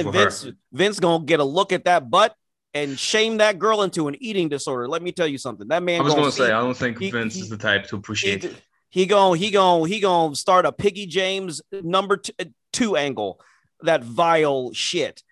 [0.00, 2.34] and Vince, Vince gonna get a look at that butt
[2.74, 4.88] and shame that girl into an eating disorder.
[4.88, 5.68] Let me tell you something.
[5.68, 6.00] That man.
[6.00, 8.42] I was gonna, say, I don't think he, Vince he, is the type to appreciate.
[8.42, 8.54] He,
[8.90, 13.40] he gonna he gonna he gonna start a Piggy James number two, uh, two angle.
[13.82, 15.22] That vile shit.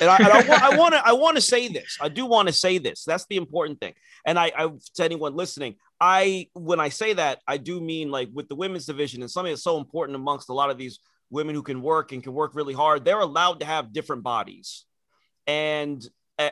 [0.00, 1.98] And I, and I, want to I want to say this.
[2.00, 3.04] I do want to say this.
[3.04, 3.94] That's the important thing.
[4.24, 8.28] And I, I to anyone listening, I when I say that, I do mean like
[8.32, 10.98] with the women's division and something that's so important amongst a lot of these
[11.30, 13.04] women who can work and can work really hard.
[13.04, 14.84] They're allowed to have different bodies,
[15.46, 16.06] and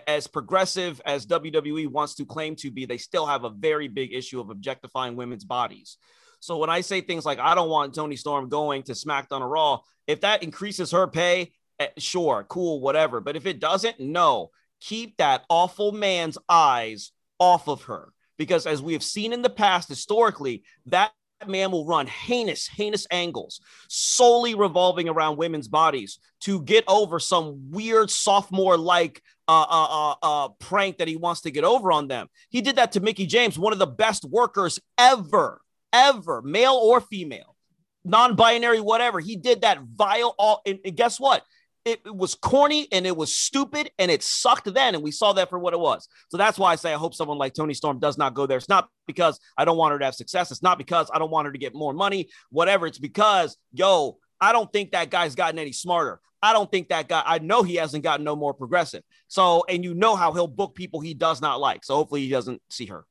[0.06, 4.12] as progressive as WWE wants to claim to be, they still have a very big
[4.12, 5.96] issue of objectifying women's bodies.
[6.41, 9.48] So when I say things like I don't want Toni Storm going to SmackDown or
[9.48, 13.20] Raw, if that increases her pay, eh, sure, cool, whatever.
[13.20, 14.50] But if it doesn't, no,
[14.80, 18.12] keep that awful man's eyes off of her.
[18.36, 21.10] Because as we have seen in the past, historically, that
[21.47, 27.70] man will run heinous, heinous angles solely revolving around women's bodies to get over some
[27.70, 32.08] weird sophomore like uh, uh, uh, uh, prank that he wants to get over on
[32.08, 32.28] them.
[32.50, 35.61] He did that to Mickie James, one of the best workers ever,
[35.92, 37.56] ever, male or female,
[38.05, 39.20] non binary, whatever.
[39.20, 40.34] He did that vile.
[40.39, 41.45] All, and, and guess what?
[41.84, 44.94] It, was corny and it was stupid and it sucked then.
[44.94, 46.06] And we saw that for what it was.
[46.28, 48.58] So that's why I say I hope someone like Toni Storm does not go there.
[48.58, 50.50] It's not because I don't want her to have success.
[50.50, 52.86] It's not because I don't want her to get more money, whatever.
[52.86, 56.20] It's because, yo, I don't think that guy's gotten any smarter.
[56.42, 59.02] I don't think that guy, I know he hasn't gotten no more progressive.
[59.26, 61.84] So, and you know how he'll book people he does not like.
[61.84, 63.04] So hopefully he doesn't see her.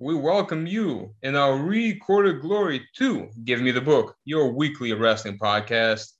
[0.00, 5.38] We welcome you in our recorded glory to Give Me the Book, your weekly wrestling
[5.38, 6.12] podcast.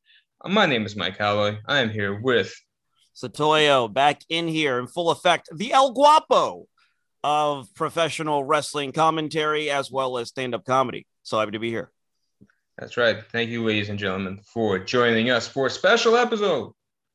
[0.44, 1.58] My name is Mike Alloy.
[1.64, 2.52] I am here with
[3.14, 6.66] Satoyo back in here in full effect, the El Guapo
[7.22, 11.06] of professional wrestling commentary as well as stand up comedy.
[11.22, 11.92] So happy to be here.
[12.78, 13.22] That's right.
[13.30, 16.72] Thank you, ladies and gentlemen, for joining us for a special episode,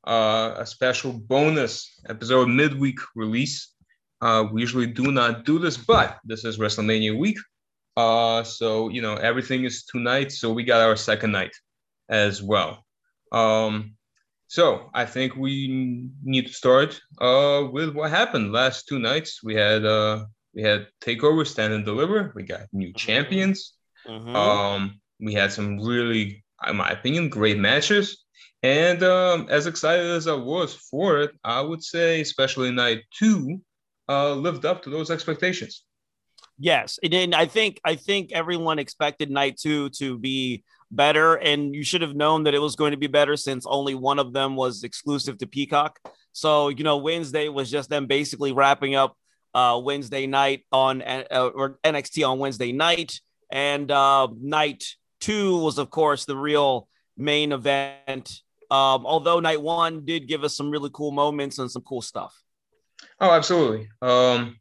[0.08, 3.73] uh, a special bonus episode midweek release
[4.24, 7.38] uh, we usually do not do this, but this is WrestleMania week.
[7.98, 10.40] Uh, so, you know, everything is two nights.
[10.40, 11.54] So we got our second night
[12.08, 12.86] as well.
[13.34, 13.96] Um,
[14.48, 19.44] so I think we need to start uh, with what happened last two nights.
[19.44, 22.32] We had uh, we had Takeover, Stand and Deliver.
[22.34, 23.06] We got new mm-hmm.
[23.06, 23.74] champions.
[24.08, 24.36] Mm-hmm.
[24.36, 28.24] Um, we had some really, in my opinion, great matches.
[28.62, 33.60] And um, as excited as I was for it, I would say, especially night two,
[34.10, 35.84] uh, lived up to those expectations.
[36.60, 41.84] Yes, and I think I think everyone expected night two to be better, and you
[41.84, 44.56] should have known that it was going to be better since only one of them
[44.56, 46.00] was exclusive to Peacock.
[46.32, 49.18] So you know, Wednesday was just them basically wrapping up
[49.54, 53.20] uh, Wednesday night on uh, or NXT on Wednesday night,
[53.52, 54.86] and uh, night
[55.20, 56.88] two was of course the real
[57.18, 58.42] main event.
[58.70, 62.34] Um, although night one did give us some really cool moments and some cool stuff.
[63.20, 63.88] Oh, absolutely.
[64.02, 64.58] Um,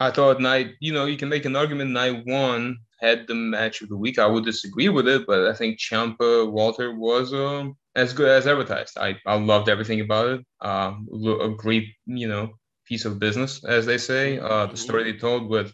[0.00, 3.82] I thought night, you know, you can make an argument night one had the match
[3.82, 4.18] of the week.
[4.18, 8.46] I would disagree with it, but I think Ciampa Walter was um, as good as
[8.46, 8.98] advertised.
[8.98, 10.46] I, I loved everything about it.
[10.60, 11.06] Um,
[11.40, 12.54] a great, you know,
[12.86, 14.38] piece of business, as they say.
[14.38, 15.72] Uh, the story they told with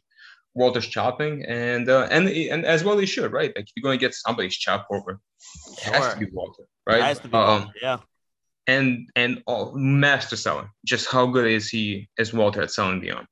[0.55, 3.53] Walter's chopping, and uh, and and as well, he should, right?
[3.55, 5.95] Like if you're going to get somebody's chop over, it sure.
[5.95, 6.99] has to be Walter, right?
[6.99, 7.99] It has to be um, Walter, yeah
[8.71, 10.71] and and all, master seller.
[10.85, 13.27] Just how good is he as Walter at selling beyond?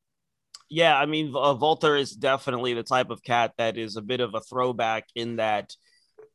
[0.69, 4.20] Yeah, I mean, uh, Walter is definitely the type of cat that is a bit
[4.20, 5.75] of a throwback in that,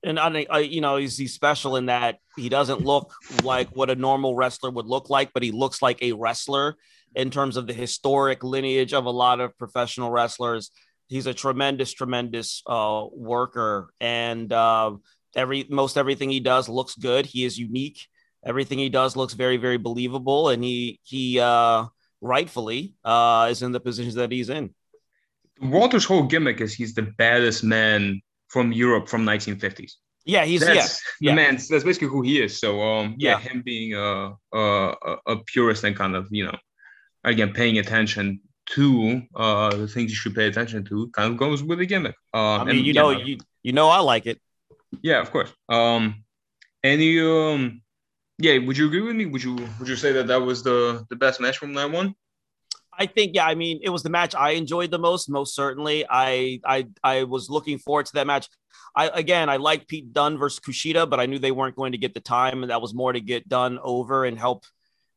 [0.03, 3.13] and I, uh, you know, he's, he's special in that he doesn't look
[3.44, 6.77] like what a normal wrestler would look like, but he looks like a wrestler
[7.13, 10.71] in terms of the historic lineage of a lot of professional wrestlers.
[11.09, 14.94] He's a tremendous, tremendous uh, worker, and uh,
[15.35, 17.27] every most everything he does looks good.
[17.27, 18.07] He is unique
[18.45, 21.86] everything he does looks very, very believable, and he he uh,
[22.22, 24.74] rightfully uh, is in the positions that he's in.
[25.62, 29.94] Walter's whole gimmick is he's the baddest man from Europe from 1950s.
[30.25, 30.88] Yeah, he's that's yeah,
[31.19, 31.36] the yeah.
[31.36, 31.56] man.
[31.69, 32.57] That's basically who he is.
[32.60, 33.40] So um, yeah, Yeah.
[33.40, 34.94] him being a, a
[35.28, 36.57] a purist and kind of you know,
[37.24, 41.62] again paying attention to uh the things you should pay attention to kind of goes
[41.62, 42.16] with the gimmick.
[42.34, 44.40] Um, I mean, and, you know, you you know, I like it.
[45.01, 45.51] yeah, of course.
[45.69, 46.24] Um,
[46.84, 47.82] any um,
[48.44, 49.25] yeah, would you agree with me?
[49.25, 52.13] Would you would you say that that was the the best match from night one?
[53.00, 56.06] I think, yeah, I mean, it was the match I enjoyed the most, most certainly.
[56.10, 58.50] I I I was looking forward to that match.
[58.95, 61.98] I again I liked Pete Dunne versus Kushida, but I knew they weren't going to
[61.98, 64.66] get the time, and that was more to get Dunne over and help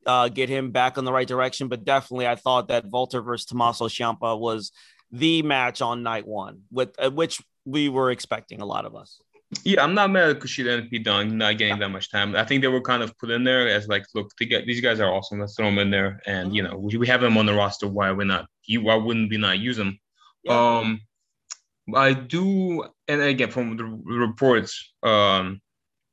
[0.07, 1.67] uh, get him back in the right direction.
[1.67, 4.71] But definitely, I thought that Walter versus Tommaso Ciampa was
[5.11, 9.21] the match on night one, with uh, which we were expecting a lot of us.
[9.63, 12.35] Yeah, I'm not mad at Kushida and Pete Dunne not getting that much time.
[12.35, 14.99] I think they were kind of put in there as like, look, get, these guys
[14.99, 15.39] are awesome.
[15.39, 17.87] Let's throw them in there, and you know, we, we have them on the roster.
[17.87, 18.49] Why we not?
[18.65, 20.01] You why wouldn't we not use them?
[20.43, 20.79] Yeah.
[20.79, 21.01] Um,
[21.95, 25.61] I do, and again from the reports, um,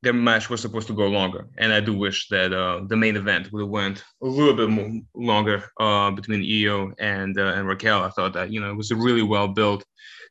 [0.04, 3.16] their match was supposed to go longer, and I do wish that uh, the main
[3.16, 7.68] event would have went a little bit more longer uh, between Io and uh, and
[7.68, 8.04] Raquel.
[8.04, 9.84] I thought that you know it was a really well built,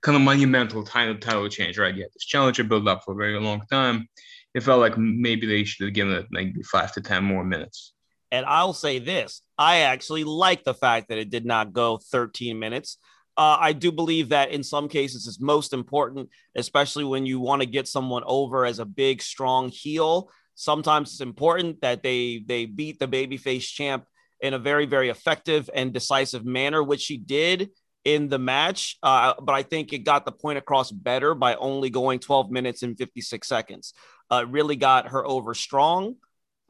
[0.02, 1.94] kind of monumental title title change, right?
[1.94, 4.08] You had this challenger build up for a very long time.
[4.54, 7.94] It felt like maybe they should have given it maybe five to ten more minutes.
[8.31, 12.58] And I'll say this I actually like the fact that it did not go 13
[12.58, 12.99] minutes.
[13.37, 17.62] Uh, I do believe that in some cases it's most important, especially when you want
[17.62, 20.31] to get someone over as a big, strong heel.
[20.55, 24.05] Sometimes it's important that they they beat the babyface champ
[24.40, 27.70] in a very, very effective and decisive manner, which she did
[28.04, 28.96] in the match.
[29.02, 32.82] Uh, but I think it got the point across better by only going 12 minutes
[32.82, 33.94] and 56 seconds.
[34.31, 36.16] Uh, really got her over strong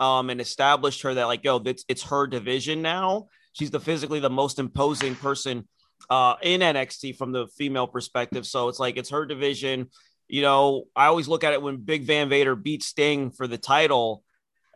[0.01, 3.29] um, and established her that like, yo, it's it's her division now.
[3.53, 5.69] She's the physically the most imposing person
[6.11, 8.47] uh, in NXT from the female perspective.
[8.47, 9.91] So it's like it's her division.
[10.29, 13.59] You know, I always look at it when Big Van Vader beat Sting for the
[13.59, 14.25] title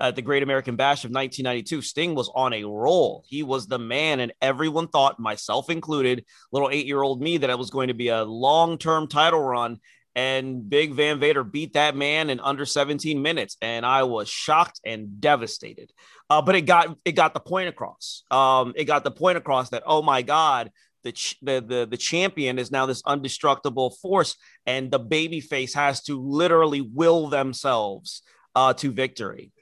[0.00, 1.82] at the Great American Bash of 1992.
[1.82, 3.24] Sting was on a roll.
[3.28, 7.50] He was the man, and everyone thought, myself included, little eight year old me, that
[7.50, 9.80] it was going to be a long term title run
[10.16, 14.80] and Big Van Vader beat that man in under 17 minutes, and I was shocked
[14.82, 15.92] and devastated.
[16.30, 18.24] Uh, but it got it got the point across.
[18.30, 20.72] Um, it got the point across that oh my god,
[21.04, 25.74] the ch- the the, the champion is now this indestructible force, and the baby face
[25.74, 28.22] has to literally will themselves
[28.54, 29.52] uh, to victory.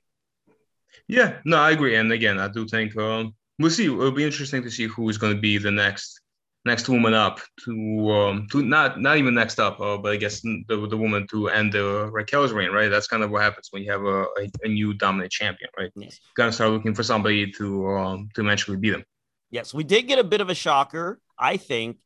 [1.09, 1.97] Yeah, no, I agree.
[1.97, 3.87] And again, I do think um, we'll see.
[3.87, 6.21] It'll be interesting to see who is going to be the next
[6.67, 10.41] next woman up to um to not not even next up, uh, but I guess
[10.41, 12.89] the the woman to end uh, Raquel's reign, right?
[12.89, 15.91] That's kind of what happens when you have a, a, a new dominant champion, right?
[15.95, 16.19] Yes.
[16.23, 19.05] You gotta start looking for somebody to um to eventually beat them.
[19.51, 21.99] Yes, we did get a bit of a shocker, I think,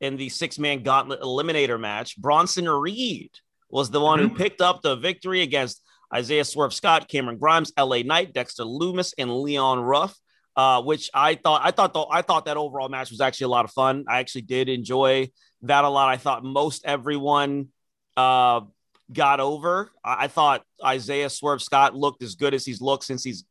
[0.00, 2.16] in the six man gauntlet eliminator match.
[2.16, 3.30] Bronson Reed
[3.68, 5.82] was the one who picked up the victory against
[6.14, 10.16] Isaiah Swerve Scott, Cameron Grimes, LA Knight, Dexter Lumis, and Leon Ruff.
[10.56, 13.48] Uh, which I thought I thought though I thought that overall match was actually a
[13.48, 14.06] lot of fun.
[14.08, 15.28] I actually did enjoy
[15.62, 16.08] that a lot.
[16.08, 17.68] I thought most everyone
[18.16, 18.62] uh,
[19.12, 19.90] got over.
[20.02, 23.44] I, I thought Isaiah Swerve Scott looked as good as he's looked since he's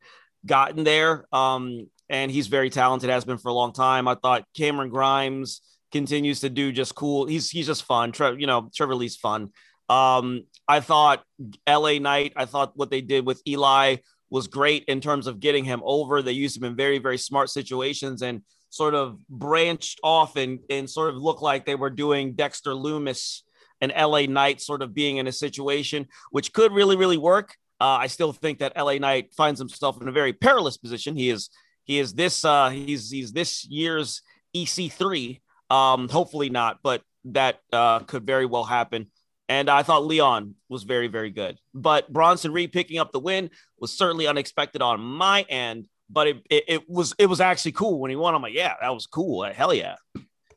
[0.45, 1.25] gotten there.
[1.31, 4.07] Um, and he's very talented, has been for a long time.
[4.07, 5.61] I thought Cameron Grimes
[5.91, 7.25] continues to do just cool.
[7.25, 8.11] He's he's just fun.
[8.11, 9.49] Tre- you know, Trevor Lee's fun.
[9.89, 11.23] Um, I thought
[11.67, 13.97] LA Knight, I thought what they did with Eli
[14.29, 16.21] was great in terms of getting him over.
[16.21, 20.89] They used him in very, very smart situations and sort of branched off and, and
[20.89, 23.41] sort of looked like they were doing Dexter Lumis
[23.81, 27.55] and LA Knight sort of being in a situation which could really, really work.
[27.79, 31.15] Uh, I still think that LA Knight finds himself in a very perilous position.
[31.15, 31.50] He is
[31.83, 34.21] he is this uh, he's he's this year's
[34.55, 35.39] EC3.
[35.69, 39.07] Um, hopefully not, but that uh, could very well happen.
[39.47, 41.59] And I thought Leon was very, very good.
[41.73, 45.87] But Bronson Reed picking up the win was certainly unexpected on my end.
[46.09, 48.35] But it, it, it was it was actually cool when he won.
[48.35, 49.43] I'm like, yeah, that was cool.
[49.43, 49.95] Hell yeah.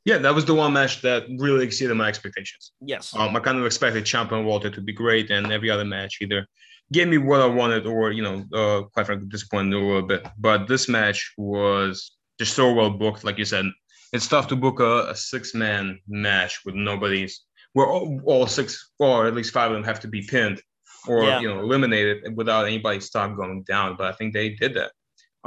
[0.04, 2.72] Yeah, that was the one match that really exceeded my expectations.
[2.80, 3.14] Yes.
[3.14, 6.18] Um, I kind of expected Ciampa and Walter to be great, and every other match
[6.20, 6.46] either
[6.92, 10.26] gave me what I wanted or you know, uh, quite frankly, disappointed a little bit.
[10.38, 13.66] But this match was just so well booked, like you said.
[14.12, 17.42] It's tough to book a, a six-man match with nobody's
[17.72, 20.60] where all, all, six or at least five of them have to be pinned
[21.06, 21.40] or Yeah.
[21.40, 23.96] you know eliminated without anybody's stock going down.
[23.96, 24.92] But I think they did that,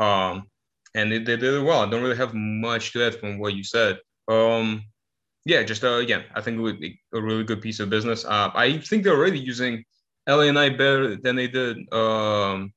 [0.01, 0.47] um,
[0.95, 1.81] and they, they did it well.
[1.81, 3.99] I don't really have much to add from what you said.
[4.27, 4.83] Um,
[5.45, 8.25] yeah, just uh, again, I think it would be a really good piece of business.
[8.25, 9.83] Uh, I think they're already using
[10.27, 12.73] LA Knight better than they did um,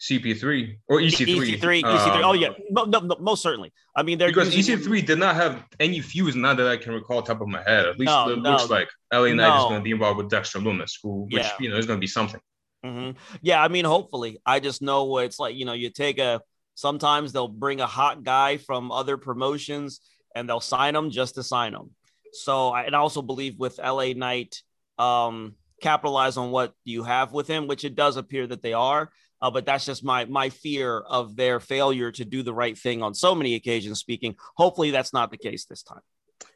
[0.00, 1.58] CP3 or EC3.
[1.58, 2.22] EC3, EC3.
[2.22, 3.72] Oh yeah, no, no, no, most certainly.
[3.96, 6.92] I mean, they're because using- EC3 did not have any fuse, not that I can
[6.92, 7.86] recall top of my head.
[7.86, 10.60] At least No, it looks like LA Knight is going to be involved with Dexter
[10.60, 11.52] Lumis, who, which Yeah.
[11.58, 12.40] you know is going to be something.
[12.84, 13.16] Mhm.
[13.42, 14.38] Yeah, I mean, hopefully.
[14.46, 15.56] I just know what it's like.
[15.56, 16.40] You know, you take a.
[16.76, 20.00] Sometimes they'll bring a hot guy from other promotions
[20.36, 21.90] and they'll sign him just to sign him.
[22.32, 24.62] So, I- and I also believe with LA Knight,
[24.96, 29.10] um, capitalize on what you have with him, which it does appear that they are.
[29.40, 33.02] Uh, but that's just my my fear of their failure to do the right thing
[33.02, 34.00] on so many occasions.
[34.00, 36.00] Speaking, hopefully that's not the case this time.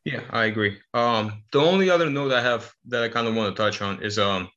[0.04, 0.78] Yeah, I agree.
[0.94, 4.02] Um, the only other note I have that I kind of want to touch on
[4.02, 4.48] is um,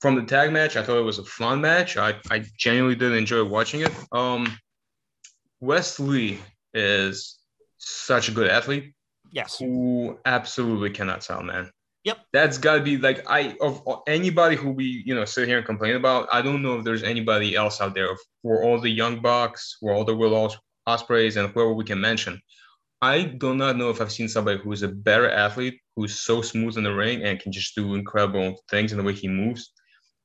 [0.00, 0.76] from the tag match.
[0.76, 1.96] I thought it was a fun match.
[1.96, 3.92] I, I genuinely did enjoy watching it.
[4.12, 4.46] Um,
[5.60, 6.40] Wes Lee
[6.74, 7.38] is
[7.78, 8.94] such a good athlete
[9.30, 9.58] Yes.
[9.58, 11.70] who absolutely cannot sell, man.
[12.04, 12.18] Yep.
[12.32, 15.66] That's got to be like I of anybody who we you know sit here and
[15.66, 16.28] complain about.
[16.32, 18.08] I don't know if there's anybody else out there
[18.42, 20.56] for all the young bucks, for all the Will Os-
[20.86, 22.40] Ospreys, and whoever we can mention.
[23.00, 26.40] I do not know if I've seen somebody who is a better athlete, who's so
[26.40, 29.72] smooth in the ring and can just do incredible things in the way he moves,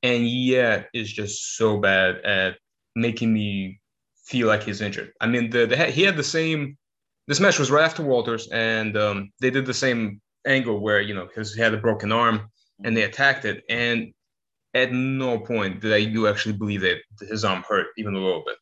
[0.03, 2.57] and yet is just so bad at
[2.95, 3.79] making me
[4.25, 5.11] feel like he's injured.
[5.21, 6.77] I mean, the, the he had the same.
[7.27, 11.13] This match was right after Walters, and um, they did the same angle where you
[11.13, 12.49] know because he had a broken arm
[12.83, 14.13] and they attacked it, and
[14.73, 18.43] at no point did I do actually believe that his arm hurt even a little
[18.45, 18.55] bit.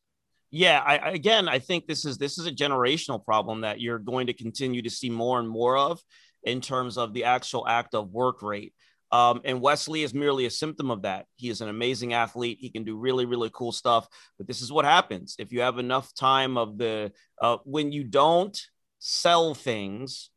[0.52, 4.00] Yeah, I, I- again, I think this is this is a generational problem that you're
[4.00, 6.00] going to continue to see more and more of
[6.44, 8.74] in terms of the actual act of work rate.
[9.12, 11.26] Um, and Wes Lee is merely a symptom of that.
[11.36, 12.58] He is an amazing athlete.
[12.60, 14.08] He can do really, really cool stuff.
[14.38, 17.12] But this is what happens if you have enough time of the
[17.42, 18.60] uh, when you don't
[19.00, 20.30] sell things.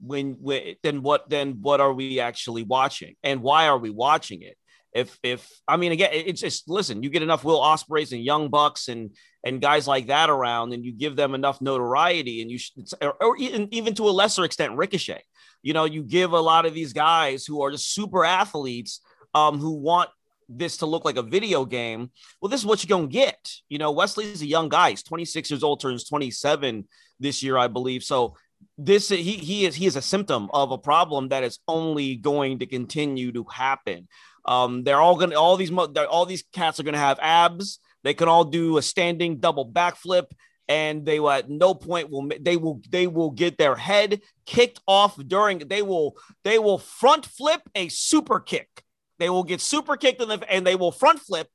[0.00, 4.42] When, when then what then what are we actually watching and why are we watching
[4.42, 4.56] it?
[4.94, 7.02] If if I mean again, it's just listen.
[7.02, 9.10] You get enough Will Ospreys and Young Bucks and
[9.44, 12.58] and guys like that around, and you give them enough notoriety, and you
[13.00, 15.22] or, or even, even to a lesser extent, Ricochet.
[15.62, 19.00] You know, you give a lot of these guys who are just super athletes
[19.34, 20.10] um, who want
[20.48, 22.10] this to look like a video game.
[22.40, 23.52] Well, this is what you're gonna get.
[23.68, 24.90] You know, Wes Lee's a young guy.
[24.90, 26.88] He's 26 years old, turns 27
[27.20, 28.02] this year, I believe.
[28.02, 28.36] So
[28.76, 32.60] this he he is he is a symptom of a problem that is only going
[32.60, 34.08] to continue to happen.
[34.44, 37.80] Um, they're all gonna all these all these cats are gonna have abs.
[38.04, 40.26] They can all do a standing double backflip,
[40.68, 44.80] and they will at no point will they will they will get their head kicked
[44.86, 45.58] off during.
[45.58, 48.68] They will they will front flip a super kick.
[49.18, 51.48] They will get super kicked in the and they will front flip.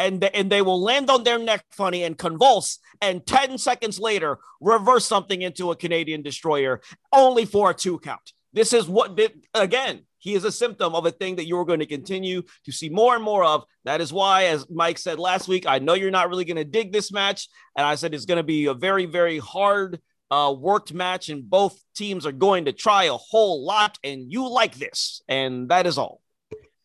[0.00, 4.38] And, and they will land on their neck funny and convulse, and 10 seconds later,
[4.60, 6.80] reverse something into a Canadian destroyer
[7.12, 8.32] only for a two count.
[8.52, 9.18] This is what,
[9.54, 12.88] again, he is a symptom of a thing that you're going to continue to see
[12.88, 13.64] more and more of.
[13.84, 16.64] That is why, as Mike said last week, I know you're not really going to
[16.64, 17.48] dig this match.
[17.76, 19.98] And I said it's going to be a very, very hard
[20.30, 23.98] uh, worked match, and both teams are going to try a whole lot.
[24.04, 25.22] And you like this.
[25.28, 26.20] And that is all.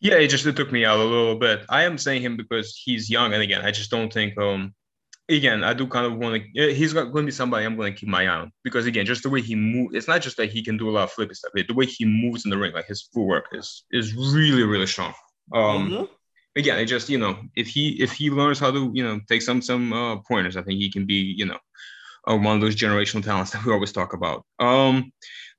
[0.00, 1.64] Yeah, it just it took me out a little bit.
[1.68, 4.38] I am saying him because he's young, and again, I just don't think.
[4.38, 4.74] Um,
[5.28, 6.74] again, I do kind of want to.
[6.74, 9.22] He's going to be somebody I'm going to keep my eye on because again, just
[9.22, 11.34] the way he moves, it's not just that he can do a lot of flippy
[11.34, 11.52] stuff.
[11.54, 15.14] The way he moves in the ring, like his footwork is is really really strong.
[15.54, 16.08] Um, Mhm.
[16.56, 19.42] again, it just you know if he if he learns how to you know take
[19.42, 21.58] some some uh, pointers, I think he can be you know
[22.28, 24.44] uh, one of those generational talents that we always talk about.
[24.58, 25.12] Um,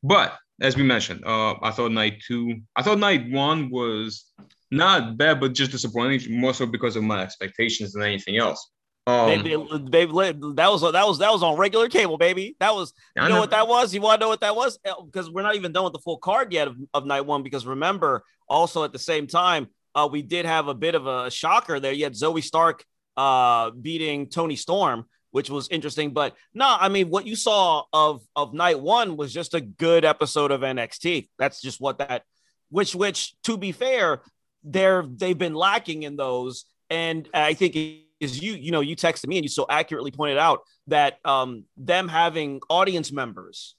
[0.04, 4.26] but as we mentioned, uh, I thought night two, I thought night one was
[4.72, 8.70] not bad, but just disappointing, more so because of my expectations than anything else.
[9.06, 10.10] Um, They- they- they've
[10.56, 12.58] that was that was that was on regular cable, baby.
[12.60, 13.94] That was you know know- what that was?
[13.94, 14.78] You want to know what that was?
[15.06, 17.42] Because we're not even done with the full card yet of, of night one.
[17.44, 21.32] Because remember, also at the same time, uh, we did have a bit of a
[21.32, 21.94] shocker there.
[21.94, 22.84] You had Zoey Stark
[23.16, 26.12] uh, beating Toni Storm, which was interesting.
[26.12, 30.06] But no, I mean, what you saw of of night one was just a good
[30.06, 31.30] episode of NXT.
[31.38, 32.24] That's just what that.
[32.70, 34.22] Which, which, to be fair,
[34.64, 37.76] they're they've been lacking in those, and I think
[38.20, 41.66] is you you know you texted me and you so accurately pointed out that um
[41.78, 43.76] them having audience members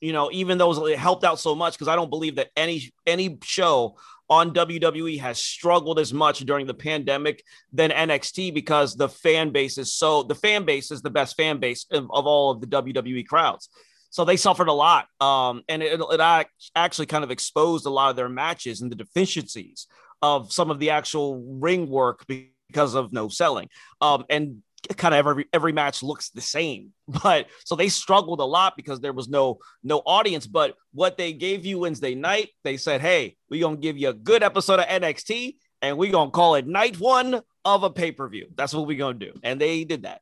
[0.00, 2.92] you know even those it helped out so much because i don't believe that any
[3.06, 3.96] any show
[4.30, 9.78] on wwe has struggled as much during the pandemic than nxt because the fan base
[9.78, 12.66] is so the fan base is the best fan base of, of all of the
[12.66, 13.68] wwe crowds
[14.10, 18.10] so they suffered a lot um and it, it actually kind of exposed a lot
[18.10, 19.86] of their matches and the deficiencies
[20.22, 23.68] of some of the actual ring work because of no selling.
[24.00, 24.62] Um, and
[24.96, 26.90] kind of every every match looks the same.
[27.22, 30.46] But so they struggled a lot because there was no no audience.
[30.46, 34.14] But what they gave you Wednesday night, they said, "Hey, we're gonna give you a
[34.14, 38.28] good episode of NXT, and we're gonna call it Night One of a pay per
[38.28, 38.48] view.
[38.54, 40.20] That's what we're gonna do, and they did that.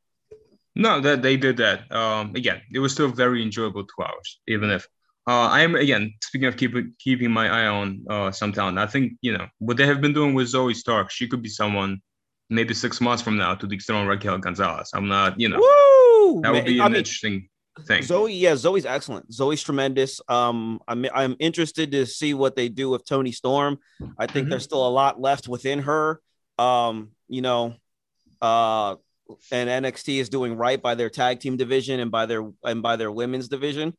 [0.75, 1.91] No, that they did that.
[1.93, 4.87] Um, again, it was still very enjoyable two hours, even if
[5.27, 8.79] uh, I am again speaking of keeping keeping my eye on uh, some talent.
[8.79, 11.11] I think you know what they have been doing with Zoey Stark.
[11.11, 12.01] She could be someone
[12.51, 14.91] maybe six months from now to dethrone Raquel Gonzalez.
[14.95, 16.43] I'm not, you know, Woo!
[16.43, 17.49] that would be I an mean, interesting
[17.87, 18.03] thing.
[18.03, 19.31] Zoey, yeah, Zoey's excellent.
[19.31, 20.21] Zoey's tremendous.
[20.29, 23.79] Um, I'm I'm interested to see what they do with Toni Storm.
[24.19, 24.51] I think Mhm.
[24.51, 26.21] there's still a lot left within her.
[26.59, 27.75] Um, you know,
[28.43, 28.97] uh,
[29.53, 32.97] and NXT is doing right by their tag team division and by their and by
[32.97, 33.97] their women's division.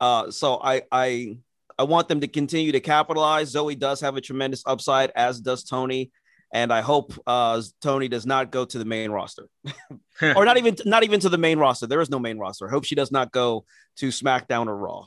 [0.00, 1.38] Uh, so I I
[1.78, 3.52] I want them to continue to capitalize.
[3.52, 6.10] Zoey does have a tremendous upside, as does Toni.
[6.52, 9.48] And I hope uh, Toni does not go to the main roster,
[10.22, 11.86] or not even not even to the main roster.
[11.86, 12.66] There is no main roster.
[12.66, 13.64] I hope she does not go
[13.98, 15.06] to SmackDown or Raw.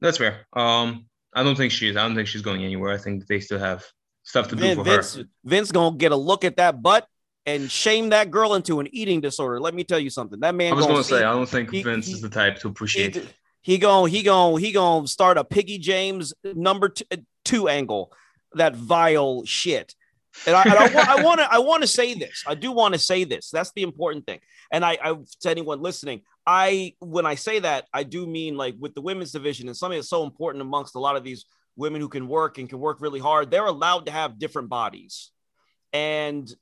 [0.00, 0.46] That's fair.
[0.52, 1.96] Um, I don't think she's.
[1.96, 2.92] I don't think she's going anywhere.
[2.92, 3.84] I think they still have
[4.24, 5.24] stuff to do Vin, for Vince her.
[5.44, 7.06] Vince gonna get a look at that butt
[7.46, 9.60] and shame that girl into an eating disorder.
[9.60, 10.40] Let me tell you something.
[10.40, 12.20] That man I was gonna going to say, I don't think he- Vince he- is
[12.20, 13.34] the type to he, appreciate.
[13.62, 17.06] he gon' he gon' he gon' start a Piggy James number t-
[17.44, 18.12] two angle.
[18.54, 19.94] That vile shit.
[20.46, 22.44] And I, and I, I want to I want to say this.
[22.46, 23.50] I do want to say this.
[23.50, 24.40] That's the important thing.
[24.70, 28.74] And I, I to anyone listening, I when I say that, I do mean like
[28.78, 32.00] with the women's division and something that's so important amongst a lot of these women
[32.00, 33.50] who can work and can work really hard.
[33.50, 35.30] They're allowed to have different bodies,
[35.92, 36.52] and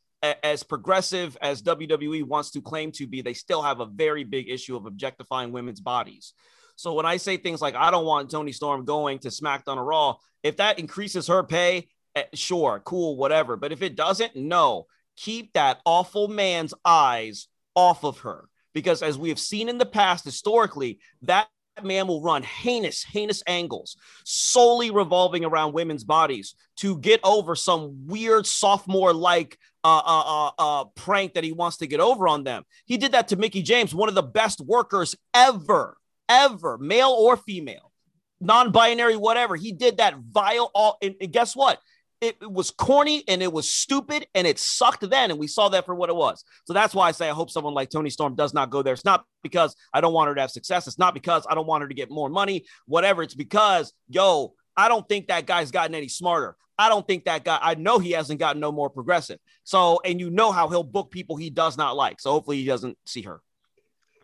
[0.43, 4.49] as progressive as WWE wants to claim to be, they still have a very big
[4.49, 6.33] issue of objectifying women's bodies.
[6.77, 9.85] So when I say things like I don't want Toni Storm going to SmackDown or
[9.85, 11.89] Raw, if that increases her pay,
[12.35, 13.57] sure, cool, whatever.
[13.57, 19.17] But if it doesn't, no, keep that awful man's eyes off of her because as
[19.17, 21.49] we have seen in the past historically, that
[21.83, 28.07] man will run heinous, heinous angles solely revolving around women's bodies to get over some
[28.07, 32.45] weird sophomore like uh, uh, uh, uh, prank that he wants to get over on
[32.45, 32.65] them.
[32.85, 35.97] He did that to Mickie James, one of the best workers ever,
[36.29, 37.93] ever, male or female,
[38.41, 39.57] non-binary, whatever.
[39.57, 40.71] He did that vile.
[40.75, 41.81] All and, and guess what?
[42.25, 45.87] It, was corny and it was stupid and it sucked then, and we saw that
[45.87, 46.45] for what it was.
[46.65, 48.95] So that's why I say I hope someone like Toni Storm does not go there.
[48.95, 50.87] It's not because I don't want her to have success.
[50.87, 53.23] It's not because I don't want her to get more money, whatever.
[53.23, 56.57] It's because yo, I don't think that guy's gotten any smarter.
[56.79, 57.59] I don't think that guy.
[57.61, 59.39] I know he hasn't gotten no more progressive.
[59.63, 62.21] So, and you know how he'll book people he does not like.
[62.21, 63.41] So hopefully he doesn't see her.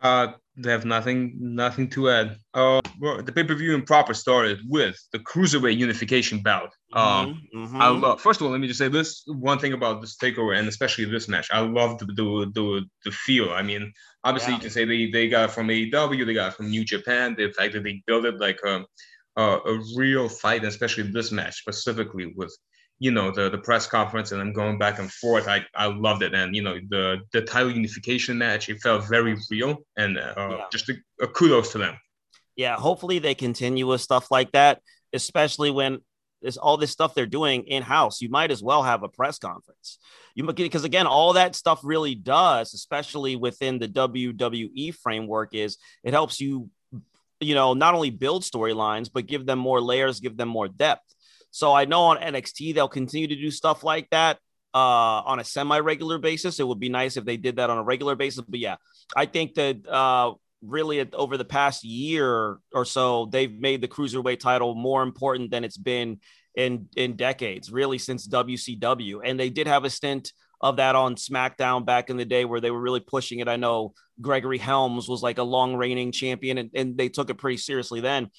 [0.01, 2.37] Uh, they have nothing, nothing to add.
[2.53, 6.71] Uh, well, the pay per view in proper started with the cruiserweight unification bout.
[6.93, 8.01] Um, Mhm, I mhm.
[8.01, 8.21] love.
[8.21, 11.05] First of all, let me just say this one thing about this takeover, and especially
[11.05, 11.47] this match.
[11.51, 13.51] I love the the the, the feel.
[13.51, 13.91] I mean,
[14.23, 14.57] obviously Yeah.
[14.57, 17.35] you can say they they got it from AEW, they got it from New Japan.
[17.37, 18.85] The fact that they built it like a
[19.37, 22.55] a, a real fight, especially this match specifically with
[23.05, 25.47] you know the the press conference and them going back and forth.
[25.55, 28.69] I I loved it, and you know the the title unification match.
[28.69, 30.65] It felt very real, and uh, Yeah.
[30.71, 31.95] just a, a kudos to them.
[32.55, 34.81] yeah, hopefully they continue with stuff like that,
[35.13, 35.99] especially when
[36.43, 38.21] there's all this stuff they're doing in house.
[38.21, 39.97] You might as well have a press conference.
[40.35, 46.13] You because again, all that stuff really does, especially within the WWE framework, is it
[46.13, 46.69] helps you,
[47.39, 51.07] you know, not only build storylines but give them more layers, give them more depth.
[51.51, 54.37] So I know on NXT they'll continue to do stuff like that
[54.73, 56.59] uh, on a semi-regular basis.
[56.59, 58.43] It would be nice if they did that on a regular basis.
[58.47, 58.77] But yeah,
[59.15, 60.33] I think that uh,
[60.63, 65.63] really over the past year or so, they've made the cruiserweight title more important than
[65.63, 66.19] it's been
[66.55, 69.21] in in decades, really since WCW.
[69.23, 72.61] And they did have a stint of that on SmackDown back in the day where
[72.61, 73.47] they were really pushing it.
[73.47, 77.39] I know Gregory Helms was like a long reigning champion, and, and they took it
[77.39, 78.29] pretty seriously then.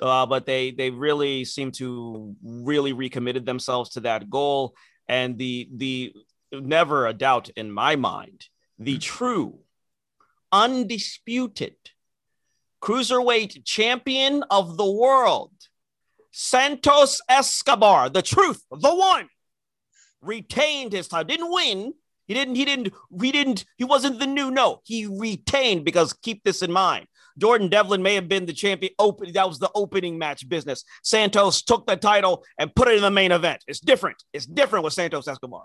[0.00, 4.74] Uh, but they they really seem to really recommitted themselves to that goal.
[5.08, 6.14] And the the
[6.52, 8.46] never a doubt in my mind,
[8.78, 9.58] the true
[10.50, 11.76] undisputed
[12.82, 15.52] cruiserweight champion of the world,
[16.30, 19.28] Santos Escobar, the truth, the one,
[20.20, 21.28] retained his title.
[21.28, 21.94] Didn't win.
[22.26, 24.50] He didn't, he didn't, he didn't, he wasn't the new.
[24.50, 27.06] No, he retained because keep this in mind.
[27.38, 28.92] Jordan Devlin may have been the champion.
[28.98, 30.84] Open that was the opening match business.
[31.02, 33.62] Santos took the title and put it in the main event.
[33.66, 34.22] It's different.
[34.32, 35.64] It's different with Santos Escobar.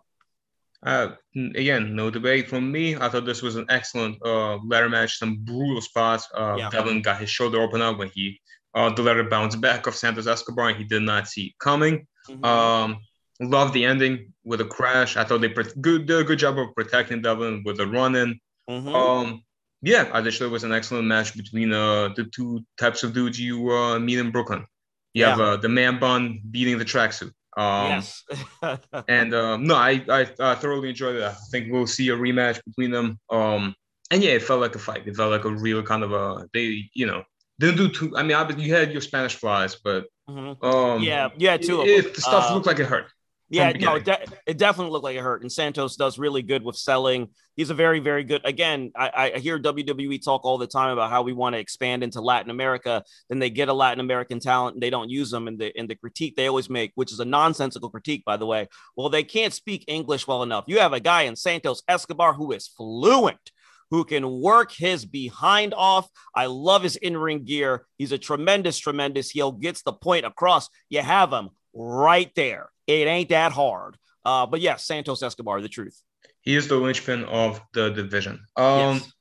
[0.85, 1.09] Uh,
[1.55, 2.95] again, no debate from me.
[2.95, 5.17] I thought this was an excellent uh, ladder match.
[5.17, 6.27] Some brutal spots.
[6.33, 6.69] Uh, Yeah.
[6.69, 8.39] Devlin got his shoulder open up when he
[8.75, 12.05] uh, the ladder bounced back off Santos Escobar, and he did not see it coming.
[12.43, 12.97] Um,
[13.39, 15.17] love the ending with a crash.
[15.17, 18.15] I thought they pre- good did a good job of protecting Devlin with the run
[18.15, 18.39] in.
[18.69, 18.93] Mhm.
[18.93, 19.41] Um,
[19.87, 23.13] yeah, I just thought it was an excellent match between uh, the two types of
[23.13, 24.65] dudes you uh, meet in Brooklyn.
[25.13, 27.31] You have uh, the man bun beating the tracksuit.
[27.55, 28.23] Um, yes.
[29.07, 31.23] and um, no, I, I I thoroughly enjoyed it.
[31.23, 33.17] I think we'll see a rematch between them.
[33.31, 33.73] Um,
[34.11, 35.07] and yeah, it felt like a fight.
[35.07, 37.23] It felt like a real kind of a they you know
[37.59, 38.15] didn't do too.
[38.15, 40.61] I mean, obviously you had your Spanish flies, but Mhm.
[40.63, 43.07] um, Yeah, yeah, two of it, the stuff Uh, looked like it hurt.
[43.49, 45.41] Yeah, no, it, de- it definitely looked like it hurt.
[45.41, 47.29] And Santos does really good with selling.
[47.55, 48.41] He's a very, very good.
[48.43, 52.03] Again, I, I hear WWE talk all the time about how we want to expand
[52.03, 53.03] into Latin America.
[53.29, 55.47] Then they get a Latin American talent and they don't use them.
[55.47, 58.45] And the in the critique they always make, which is a nonsensical critique, by the
[58.45, 58.67] way.
[58.97, 60.65] Well, they can't speak English well enough.
[60.67, 63.51] You have a guy in Santos Escobar who is fluent.
[63.89, 66.09] Who can work his behind off?
[66.35, 67.85] I love his in ring gear.
[67.97, 69.53] He's a tremendous, tremendous heel.
[69.53, 70.67] Gets the point across.
[70.89, 72.69] You have him right there.
[72.87, 73.97] It ain't that hard.
[74.25, 76.01] Uh, but yes, Santos Escobar, the truth.
[76.41, 78.39] He is the linchpin of the division.
[78.55, 79.11] Um, yes.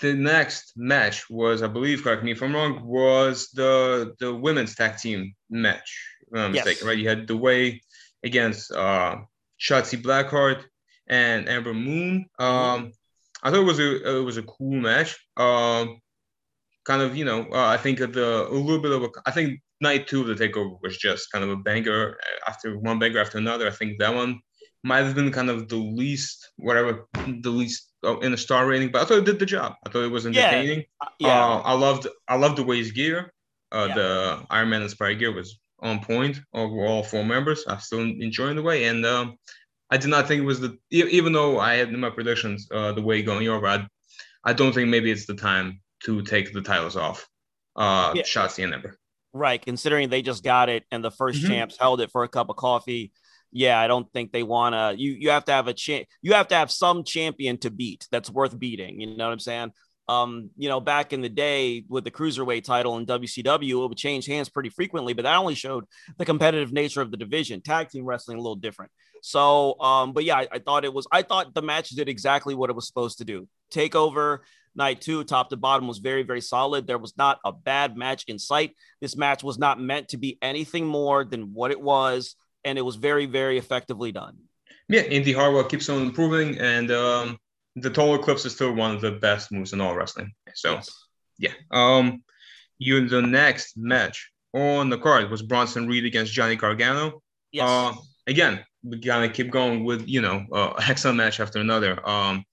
[0.00, 4.74] the next match was, I believe, correct me if I'm wrong, was the the women's
[4.74, 5.90] tag team match.
[6.32, 6.64] If I'm Yes.
[6.64, 6.98] mistaken, right?
[6.98, 7.82] You had the way
[8.22, 9.16] against uh,
[9.60, 10.62] Shotzi Blackheart
[11.08, 12.26] and Ember Moon.
[12.38, 12.92] Um,
[13.42, 15.18] I thought it was a it was a cool match.
[15.36, 16.00] Um,
[16.84, 19.08] kind of, you know, uh, I think of the a little bit of a.
[19.26, 22.00] I think night two of the takeover was just kind of a banger
[22.50, 23.66] after one banger after another.
[23.66, 24.40] I think that one
[24.82, 26.90] might have been kind of the least whatever
[27.46, 29.70] the least uh, in a star rating, but I thought it did the job.
[29.84, 30.30] I thought it was Yeah.
[30.32, 30.84] entertaining.
[31.00, 31.44] Uh, yeah.
[31.44, 33.18] Uh, I loved I loved the Waze gear.
[33.72, 33.94] Uh, Yeah.
[33.98, 37.64] The Iron Man inspired gear was on point over all four members.
[37.68, 39.26] I'm still enjoying the way, and um,
[39.90, 42.92] I did not think it was the even though I had in my predictions uh,
[42.92, 43.66] the way going over.
[43.66, 43.86] I,
[44.44, 47.18] I don't think maybe it's the time to take the titles off.
[47.76, 48.22] Uh, Yeah.
[48.32, 48.92] Shotzi and Ember.
[49.34, 49.60] Right.
[49.60, 51.48] Considering they just got it and the 1st Mhm.
[51.48, 53.12] champs held it for a cup of coffee.
[53.52, 54.94] Yeah, I don't think they want to.
[55.00, 56.06] You you have to have a champ.
[56.22, 59.00] You have to have some champion to beat that's worth beating.
[59.00, 59.72] You know what I'm saying?
[60.08, 63.96] Um, you know, back in the day with the cruiserweight title in WCW, it would
[63.96, 65.84] change hands pretty frequently, but that only showed
[66.18, 67.62] the competitive nature of the division.
[67.62, 68.90] Tag team wrestling a little different.
[69.22, 71.06] So, um, but yeah, I, I thought it was.
[71.10, 73.48] I thought the match did exactly what it was supposed to do.
[73.70, 74.44] Take over
[74.76, 76.86] night two, top to bottom, was very, very solid.
[76.86, 78.74] There was not a bad match in sight.
[79.00, 82.82] This match was not meant to be anything more than what it was, and it
[82.82, 84.36] was very, very effectively done.
[84.88, 87.38] Yeah, Indi Hartwell keeps on improving, and um,
[87.76, 90.32] the total eclipse is still one of the best moves in all wrestling.
[90.54, 90.90] So Yes.
[91.38, 91.52] yeah.
[91.70, 92.22] Um,
[92.78, 97.22] you the next match on the card was Bronson Reed against Johnny Gargano.
[97.50, 97.68] Yes.
[97.68, 97.94] Uh,
[98.26, 102.06] again, we gotta keep going with you know uh, excellent match after another.
[102.08, 102.44] Um,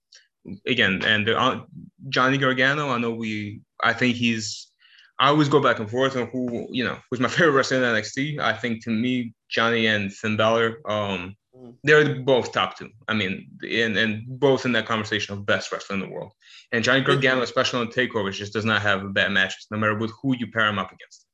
[0.66, 1.62] again, and uh,
[2.08, 4.68] Johnny Gargano, I know we, I think he's.
[5.18, 7.82] I always go back and forth on who you know who's my favorite wrestler in
[7.84, 8.38] NXT.
[8.40, 11.74] I think to me, Johnny and Finn Balor, um, Mm.
[11.84, 12.88] they're both top two.
[13.08, 16.32] I mean, and and both in that conversation of best wrestler in the world.
[16.72, 19.94] And Johnny Gargano, especially on takeovers, just does not have a bad matches, no matter
[19.94, 21.26] with who you pair him up against.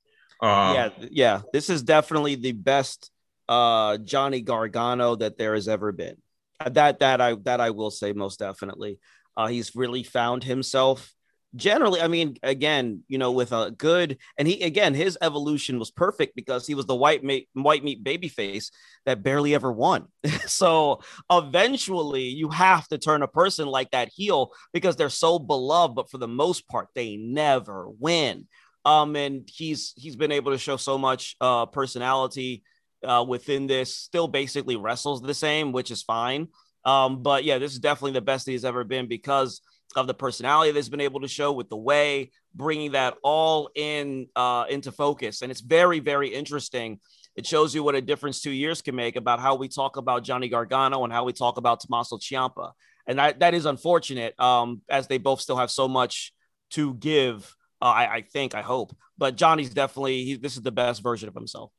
[0.42, 1.40] Uh, yeah, yeah.
[1.52, 3.12] This is definitely the best
[3.48, 6.16] uh Johnny Gargano that there has ever been.
[6.60, 8.98] Uh, That that I that I will say most definitely.
[9.36, 11.14] Uh he's really found himself.
[11.56, 15.90] Generally, I mean, again, you know, with a good and he again, his evolution was
[15.90, 18.70] perfect because he was the white meat white meat baby face
[19.06, 20.08] that barely ever won.
[20.46, 25.94] so eventually you have to turn a person like that heel because they're so beloved,
[25.94, 28.46] but for the most part, they never win
[28.84, 32.62] um and he's he's been able to show so much uh personality
[33.04, 36.48] uh within this still basically wrestles the same which is fine
[36.84, 39.60] um but yeah this is definitely the best he's ever been because
[39.96, 44.26] of the personality that's been able to show with the way bringing that all in
[44.36, 46.98] uh into focus and it's very very interesting
[47.36, 50.24] it shows you what a difference two years can make about how we talk about
[50.24, 52.72] Johnny Gargano and how we talk about Tommaso Ciampa
[53.06, 56.32] and that that is unfortunate um as they both still have so much
[56.70, 58.96] to give uh, I, I think, I hope.
[59.16, 61.72] But Johnny's definitely he, this is the best version of himself.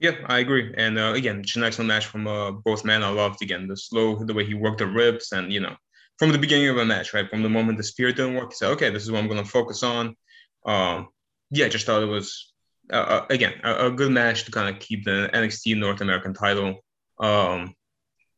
[0.00, 0.72] Yeah, I agree.
[0.76, 3.02] And uh, again, it's an excellent match from uh, both men.
[3.02, 5.74] I loved again the slow, the way he worked the ribs, and you know,
[6.18, 8.56] from the beginning of a match, right, from the moment the spear didn't work, he
[8.56, 10.14] said, "Okay, this is what I'm going to focus on."
[10.64, 11.08] Um,
[11.50, 12.52] yeah, just thought it was
[12.92, 16.32] uh, uh, again a, a good match to kind of keep the NXT North American
[16.32, 16.84] title
[17.18, 17.74] um,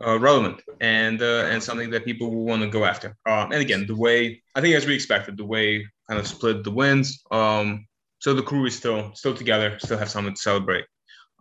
[0.05, 3.16] uh, relevant and uh, and something that people will want to go after.
[3.27, 6.64] Um, and again, the way I think as we expected, the way kind of split
[6.64, 7.23] the wins.
[7.31, 7.87] Um,
[8.18, 10.87] so the crew is still still together, still have something to celebrate.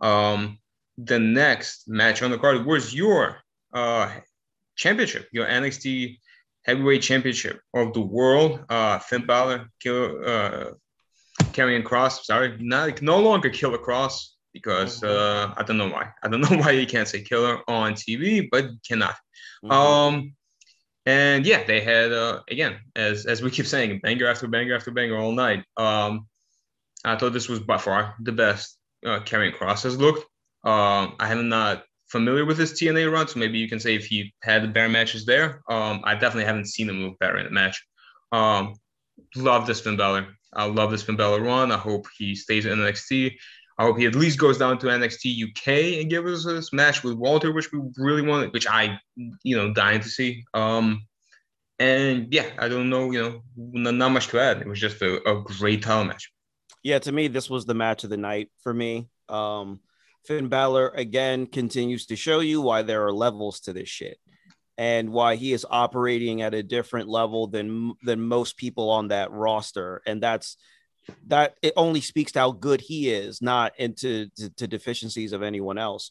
[0.00, 0.58] Um,
[0.98, 3.38] the next match on the card was your
[3.72, 4.10] uh,
[4.76, 6.18] championship, your NXT
[6.64, 8.64] Heavyweight Championship of the world.
[8.68, 10.64] Uh, Finn Balor, Kill, uh,
[11.52, 12.26] Karrion Cross.
[12.26, 16.10] Sorry, not no longer Killer Cross because uh, I don't know why.
[16.22, 19.16] I don't know why you can't say Killer on TV, but you cannot.
[19.64, 19.70] Mhm.
[19.70, 20.34] Um,
[21.06, 24.90] and yeah, they had uh, again, as as we keep saying, banger after banger after
[24.90, 25.64] banger all night.
[25.76, 26.26] Um,
[27.04, 30.20] I thought this was by far the best uh, Cross has looked.
[30.64, 34.06] Um, I am not familiar with his TNA run, so maybe you can say if
[34.06, 35.62] he had the better matches there.
[35.68, 37.84] Um, I definitely haven't seen him look better in a match.
[38.32, 38.74] Um,
[39.36, 40.26] love this Finn Balor.
[40.52, 41.72] I love this Finn Balor run.
[41.72, 43.36] I hope he stays in NXT.
[43.78, 47.02] I hope he at least goes down to NXT UK and gives us this match
[47.02, 48.98] with Walter, which we really wanted, which I,
[49.42, 50.44] you know, dying to see.
[50.52, 51.06] Um,
[51.78, 54.60] and yeah, I don't know, you know, not, not much to add.
[54.60, 56.30] It was just a, a great title match.
[56.82, 59.08] Yeah, to me, this was the match of the night for me.
[59.28, 59.80] Um,
[60.26, 64.18] Finn Balor again continues to show you why there are levels to this shit
[64.76, 69.30] and why he is operating at a different level than than most people on that
[69.30, 70.02] roster.
[70.06, 70.56] And that's
[71.26, 75.42] that it only speaks to how good he is not into to, to deficiencies of
[75.42, 76.10] anyone else.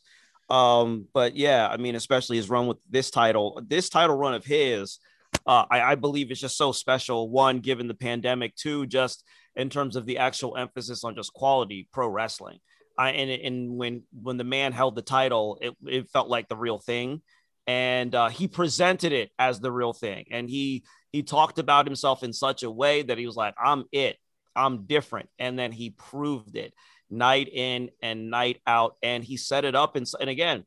[0.50, 4.44] Um but yeah i mean especially his run with this title this title run of
[4.44, 4.98] his
[5.46, 7.30] uh, I, I believe it's just so special.
[7.30, 8.56] One given the pandemic.
[8.56, 9.24] Two just
[9.56, 12.60] in terms of the actual emphasis on just quality pro wrestling.
[12.98, 16.58] I, and, and when when the man held the title, it, it felt like the
[16.58, 17.22] real thing,
[17.66, 22.24] and uh, he presented it as the real thing, and he he talked about himself
[22.24, 24.18] in such a way that he was like, "I'm it,
[24.54, 26.74] I'm different," and then he proved it
[27.10, 30.66] night in and night out, and he set it up, and and again,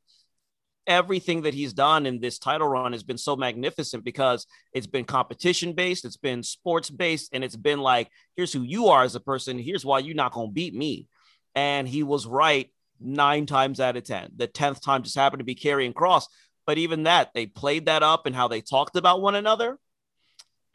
[0.86, 5.04] everything that he's done in this title run has been so magnificent because it's been
[5.04, 9.14] competition based, it's been sports based, and it's been like, here's who you are as
[9.14, 11.06] a person, here's why you're not gonna beat me
[11.54, 14.32] and he was right nine times out of 10.
[14.36, 16.28] The 10th time just happened to be Karrion cross.
[16.66, 19.78] But even that, they played that up and how they talked about one another.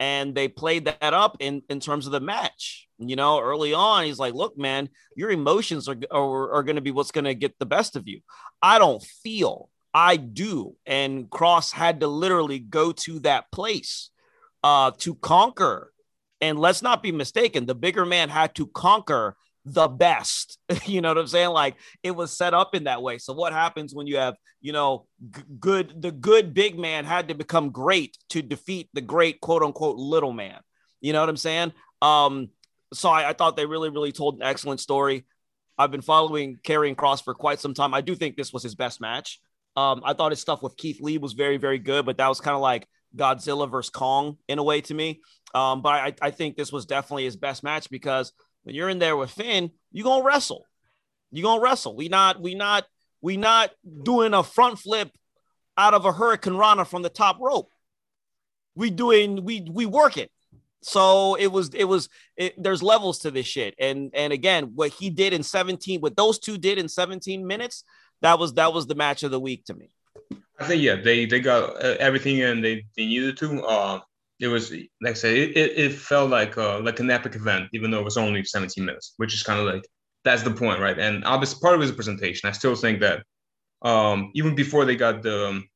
[0.00, 2.86] And they played that up in, in terms of the match.
[2.98, 6.82] You know, early on, he's like, look, man, your emotions are, are, are going to
[6.82, 8.20] be what's going to get the best of you.
[8.62, 10.76] I don't feel, I do.
[10.86, 14.10] And Cross had to literally go to that place
[14.62, 15.92] uh, to conquer.
[16.40, 20.58] And let's not be mistaken, the bigger man had to conquer the best.
[20.86, 21.50] you know what I'm saying?
[21.50, 23.18] Like it was set up in that way.
[23.18, 27.28] So what happens when you have, you know, g- good the good big man had
[27.28, 30.60] to become great to defeat the great quote unquote little man.
[31.00, 31.72] You know what I'm saying?
[32.02, 32.50] Um,
[32.92, 35.26] so I, I thought they really, really told an excellent story.
[35.76, 37.94] I've been following Karrion Cross for quite some time.
[37.94, 39.40] I do think this was his best match.
[39.78, 42.40] Um, I thought his stuff with Keith Lee was very, very good, but that was
[42.40, 45.20] kind of like Godzilla versus Kong in a way to me.
[45.54, 48.32] Um, but I, I think this was definitely his best match because
[48.64, 50.64] when you're in there with Finn, you're gonna wrestle.
[51.30, 51.94] You're gonna wrestle.
[51.94, 52.86] We not we not
[53.20, 53.70] we not
[54.02, 55.12] doing a front flip
[55.76, 57.70] out of a hurricane rana from the top rope.
[58.74, 60.32] We doing we we work it.
[60.82, 63.76] So it was it was it, there's levels to this shit.
[63.78, 67.84] And and again, what he did in 17, what those two did in 17 minutes,
[68.22, 69.90] that was that was the match of the week to me.
[70.60, 73.62] I think yeah, they they got uh, everything and they, they needed to.
[73.62, 74.00] Uh,
[74.40, 77.90] it was like I said, it, it, felt like uh, like an epic event, even
[77.90, 79.84] though it was only 17 minutes, which is kind of like
[80.24, 80.98] that's the point, right?
[80.98, 82.48] And obviously part of it is a presentation.
[82.48, 83.22] I still think that
[83.82, 85.68] um, even before they got the um,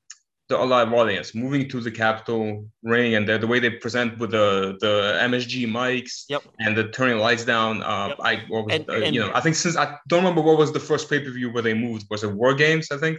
[0.58, 4.30] the live audience moving to the Capitol ring and the, the way they present with
[4.30, 6.42] the the MSG mics yep.
[6.60, 7.82] and the turning lights down.
[7.82, 8.18] Uh, yep.
[8.22, 10.72] I was, and, uh, and, you know I think since I don't remember what was
[10.72, 13.18] the first pay per view where they moved was it War Games I think,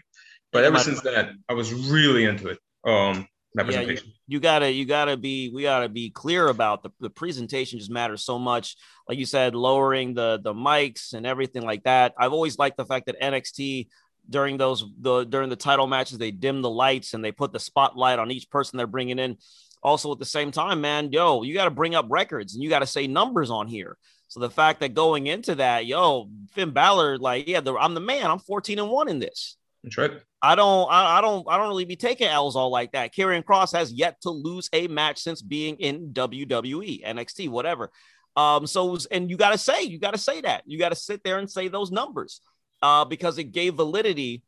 [0.52, 2.60] but ever since that I was really into it.
[2.86, 7.10] Um, yeah, you, you, gotta you gotta be we gotta be clear about the, the
[7.10, 8.76] presentation just matters so much
[9.08, 12.86] like you said lowering the the mics and everything like that i've always liked the
[12.86, 13.88] fact that nxt
[14.30, 17.60] during those the during the title matches they dim the lights and they put the
[17.60, 19.38] spotlight on each person they're bringing in.
[19.82, 22.70] Also at the same time man yo you got to bring up records and you
[22.70, 23.98] got to say numbers on here.
[24.28, 28.00] So the fact that going into that yo finn Balor, like yeah the, i'm the
[28.00, 28.32] man.
[28.32, 29.58] I'm 14 and 1 in this.
[29.84, 30.12] That's right.
[30.42, 33.14] I don't, I, I, don't, I don't really be taking L's all like that.
[33.14, 37.92] Karrion Cross has yet to lose a match since being in WWE, NXT, whatever.
[38.36, 40.96] Um, so and you got to say, you got to say that, you got to
[40.96, 42.42] sit there and say those numbers,
[42.84, 44.44] uh, because it gave validity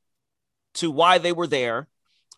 [0.75, 1.87] to why they were there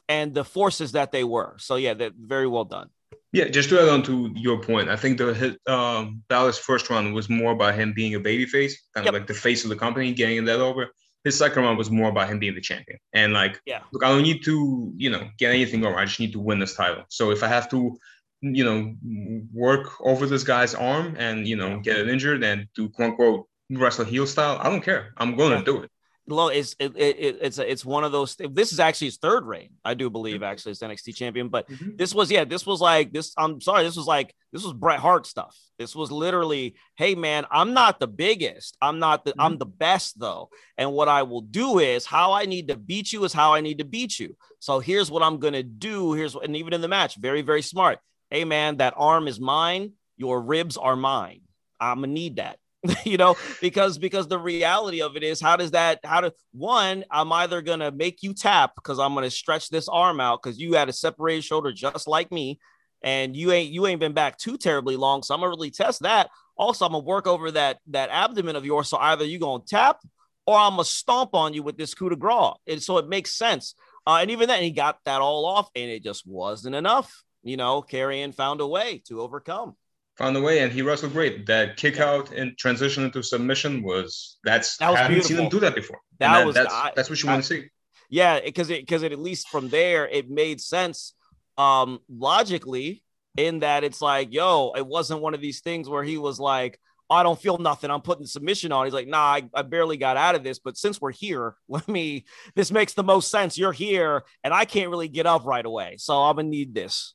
[0.08, 1.56] and the forces that they were.
[1.58, 2.90] So yeah, that very well done.
[3.34, 6.90] Yeah, just to add on to your point, I think the hit, um, Balor's first
[6.90, 9.08] run was more about him being a babyface, kind yep.
[9.08, 10.88] of like the face of the company, getting that over
[11.28, 12.98] his second run was more about him being the champion.
[13.14, 15.98] And like, yeah, look, I don't need to, you know, get anything over.
[15.98, 17.04] I just need to win this title.
[17.10, 17.98] So if I have to,
[18.42, 22.88] you know, work over this guy's arm and you know get it injured and do
[22.90, 25.14] quote unquote wrestle heel style, I don't care.
[25.18, 25.60] I'm going yeah.
[25.60, 25.92] to do it.
[26.30, 28.36] Low it's it, it, it's it's one of those.
[28.36, 30.38] This is actually his third reign, I do believe.
[30.38, 30.44] Mm-hmm.
[30.44, 31.92] Actually, as NXT champion, but mm-hmm.
[31.96, 33.34] this was yeah, this was like this.
[33.38, 35.58] I'm sorry, this was like this was Bret Hart stuff.
[35.80, 39.40] This was literally, hey man, I'm not the biggest, I'm not the, mm-hmm.
[39.40, 43.14] I'm the best though, and what I will do is how I need to beat
[43.14, 44.36] you is how I need to beat you.
[44.60, 46.12] So here's what I'm gonna do.
[46.12, 48.00] Here's what, and even in the match, very very smart.
[48.30, 49.94] Hey man, that arm is mine.
[50.18, 51.44] Your ribs are mine.
[51.80, 52.58] I'm gonna need that.
[53.06, 56.00] you know, because because the reality of it is, how does that?
[56.04, 57.04] How do one?
[57.12, 60.74] I'm either gonna make you tap because I'm gonna stretch this arm out because you
[60.74, 62.60] had a separated shoulder just like me,
[63.04, 65.24] and you ain't you ain't been back too terribly long.
[65.24, 66.30] So I'm gonna really test that.
[66.58, 68.88] Also, I'm gonna work over that that abdomen of yours.
[68.88, 70.00] So either you gonna tap
[70.46, 72.54] or I'm gonna stomp on you with this coup de grace.
[72.68, 73.76] And so it makes sense.
[74.08, 77.24] Uh, and even then, he got that all off, and it just wasn't enough.
[77.44, 79.76] You know, Karrion found a way to overcome.
[80.18, 81.46] Found a way, and he wrestled great.
[81.46, 85.36] That kick out and transition into submission was that's that was I haven't beautiful.
[85.38, 86.00] seen him do that before.
[86.20, 87.70] That, that was that's, I, that's what you I, want to see.
[88.10, 91.14] Yeah, because it because it at least from there it made sense
[91.58, 93.04] um logically
[93.38, 96.80] in that it's like, yo, it wasn't one of these things where he was like,
[97.10, 97.90] I don't feel nothing.
[97.90, 98.86] I'm putting submission on.
[98.86, 100.60] He's like, nah, I, I, barely got out of this.
[100.60, 102.26] But since we're here, let me,
[102.56, 103.58] this makes the most sense.
[103.58, 105.96] You're here and I can't really get up right away.
[106.00, 107.14] So I'm going to need this.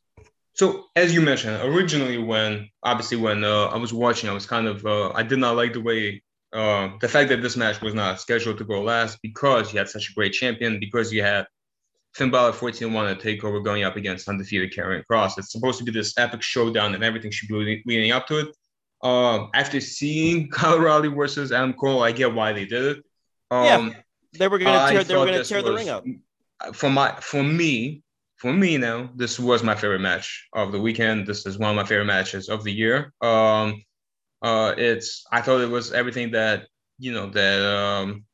[0.54, 4.66] So as you mentioned, originally when, obviously when uh, I was watching, I was kind
[4.66, 7.94] of, uh, I did not like the way, uh, the fact that this match was
[7.94, 11.46] not scheduled to go last because you had such a great champion, because you had
[12.14, 15.38] Finn Balor 14 1 at TakeOver going up against undefeated Karrion Kross.
[15.38, 18.56] It's supposed to be this epic showdown and everything should be leading up to it.
[19.02, 23.04] Um, after seeing Kyle O'Reilly versus Adam Cole, I get why they did it.
[23.50, 23.94] Um, yeah,
[24.34, 26.04] they were going to tear, they were going to tear the ring up.
[26.74, 28.02] For my, for me,
[28.42, 31.28] for me now, this was my favorite match of the weekend.
[31.28, 33.12] This is one of my favorite matches of the year.
[33.20, 33.84] Um,
[34.42, 36.66] uh, it's I thought it was everything that
[36.98, 38.24] you know that um,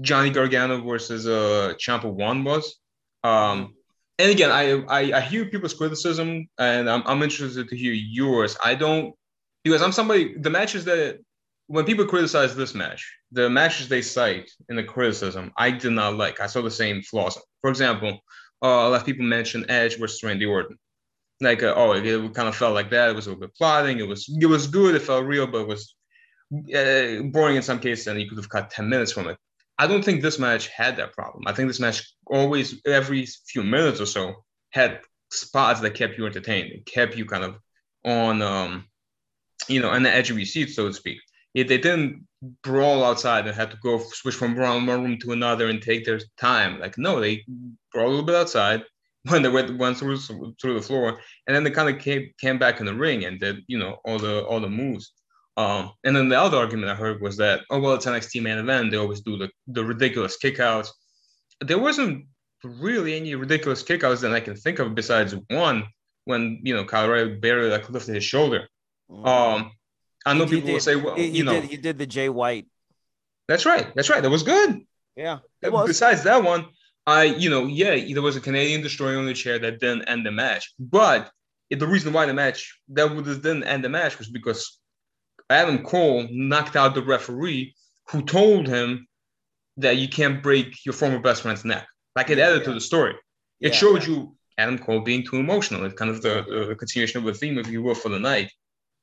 [0.00, 2.76] Johnny Gargano versus uh, Ciampa One was.
[3.22, 3.74] Um,
[4.18, 8.56] and again, I, I, I hear people's criticism, and I'm I'm interested to hear yours.
[8.64, 9.14] I don't
[9.64, 11.18] because I'm somebody the matches that
[11.66, 16.16] when people criticize this match, the matches they cite in the criticism, I did not
[16.16, 16.40] like.
[16.40, 17.38] I saw the same flaws.
[17.60, 18.18] For example,
[18.62, 20.78] uh, a lot of people mentioned Edge versus Randy Orton.
[21.40, 23.10] Like, uh, oh, it, it, kind of felt like that.
[23.10, 24.00] It was a little bit plotting.
[24.00, 24.94] It was it was good.
[24.94, 25.94] It felt real, but it was
[26.52, 29.38] uh, boring in some cases, and you could have cut ten minutes from it.
[29.78, 31.44] I don't think this match had that problem.
[31.46, 36.26] I think this match always, every few minutes or so, had spots that kept you
[36.26, 36.72] entertained.
[36.72, 37.58] It kept you kind of
[38.04, 38.86] on, um,
[39.68, 41.18] you know, on the edge of your seat, so to speak.
[41.54, 42.26] If they didn't
[42.62, 46.20] brawl outside and had to go switch from one room to another and take their
[46.38, 47.44] time, like no, they
[47.92, 48.84] brawl a little bit outside
[49.28, 50.18] when they went, went through
[50.60, 53.40] through the floor, and then they kind of came came back in the ring and
[53.40, 55.12] did you know all the all the moves.
[55.58, 58.42] Um, and then the other argument I heard was that, oh, well, it's an NXT
[58.42, 58.92] main event.
[58.92, 60.90] They always do the, the ridiculous kickouts.
[61.60, 62.26] There wasn't
[62.62, 65.88] really any ridiculous kickouts that I can think of besides one
[66.26, 68.68] when, you know, Colorado barely like lifted his shoulder.
[69.10, 69.26] Mm.
[69.26, 69.72] Um,
[70.26, 71.52] I know he, people he will say, well, he, you know.
[71.52, 72.66] Did, he did the Jay White.
[73.48, 73.94] That's right.
[73.94, 74.22] That's right.
[74.22, 74.82] That was good.
[75.16, 75.38] Yeah.
[75.62, 76.66] Besides that one,
[77.06, 80.26] I, you know, yeah, there was a Canadian destroyer on the chair that didn't end
[80.26, 80.74] the match.
[80.78, 81.30] But
[81.70, 84.78] the reason why the match that didn't end the match was because
[85.50, 87.74] Adam Cole knocked out the referee
[88.10, 89.06] who told him
[89.78, 91.86] that you can't break your former best friend's neck.
[92.14, 92.64] Like it added yeah.
[92.64, 93.14] to the story.
[93.60, 94.08] It yeah, showed yeah.
[94.08, 95.84] you Adam Cole being too emotional.
[95.84, 98.52] It's kind of the, the continuation of the theme, if you will, for the night.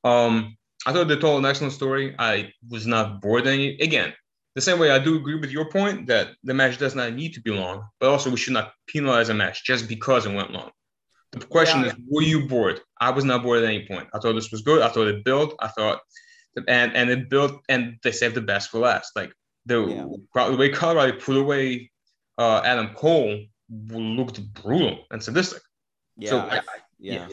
[0.04, 2.14] Um, I thought they told an excellent story.
[2.18, 3.76] I was not bored any.
[3.80, 4.14] Again,
[4.54, 7.34] the same way I do agree with your point that the match does not need
[7.34, 10.52] to be long, but also we should not penalize a match just because it went
[10.52, 10.70] long.
[11.32, 12.80] The question is, were you bored?
[13.00, 14.08] I was not bored at any point.
[14.14, 14.80] I thought this was good.
[14.80, 15.54] I thought it built.
[15.60, 16.00] I thought
[16.68, 19.14] and and it built and they saved the best for last.
[19.14, 19.32] Like
[19.66, 20.46] the, yeah.
[20.46, 21.90] the way Colorado put away
[22.38, 25.62] uh, Adam Cole looked brutal and sadistic.
[26.16, 26.60] Yeah, so, I, I,
[26.98, 27.12] yeah.
[27.12, 27.28] yeah.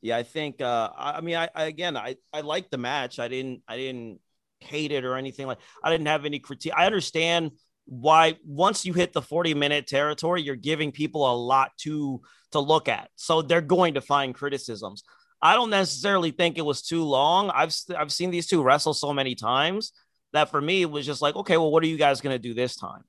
[0.00, 0.60] Yeah, I think.
[0.60, 3.18] Uh, I, mean, I, I again, I I liked the match.
[3.18, 4.20] I didn't I didn't
[4.60, 5.58] hate it or anything like.
[5.82, 6.72] I didn't have any critique.
[6.76, 7.52] I understand
[7.84, 12.20] why once you hit the 40 minute territory you're giving people a lot to
[12.52, 15.02] to look at so they're going to find criticisms
[15.40, 17.50] I don't necessarily think it was too long.
[17.50, 19.92] I've I've seen these two wrestle so many times
[20.32, 22.38] that for me it was just like, okay, well, what are you guys going to
[22.38, 23.04] do this time?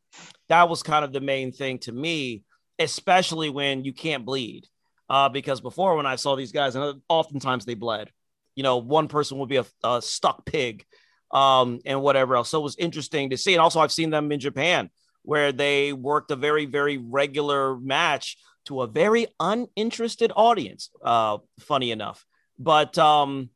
[0.47, 2.43] That was kind of the main thing to me,
[2.77, 4.67] especially when you can't bleed.
[5.09, 8.11] Uh, because before when I saw these guys, and oftentimes they bled.
[8.55, 10.85] You know, one person would be a, a stuck pig,
[11.31, 12.49] um, and whatever else.
[12.49, 13.53] So it was interesting to see.
[13.53, 14.89] And also, I've seen them in Japan
[15.23, 20.89] where they worked a very, very regular match to a very uninterested audience.
[21.03, 22.25] Uh, funny enough,
[22.57, 23.49] but um,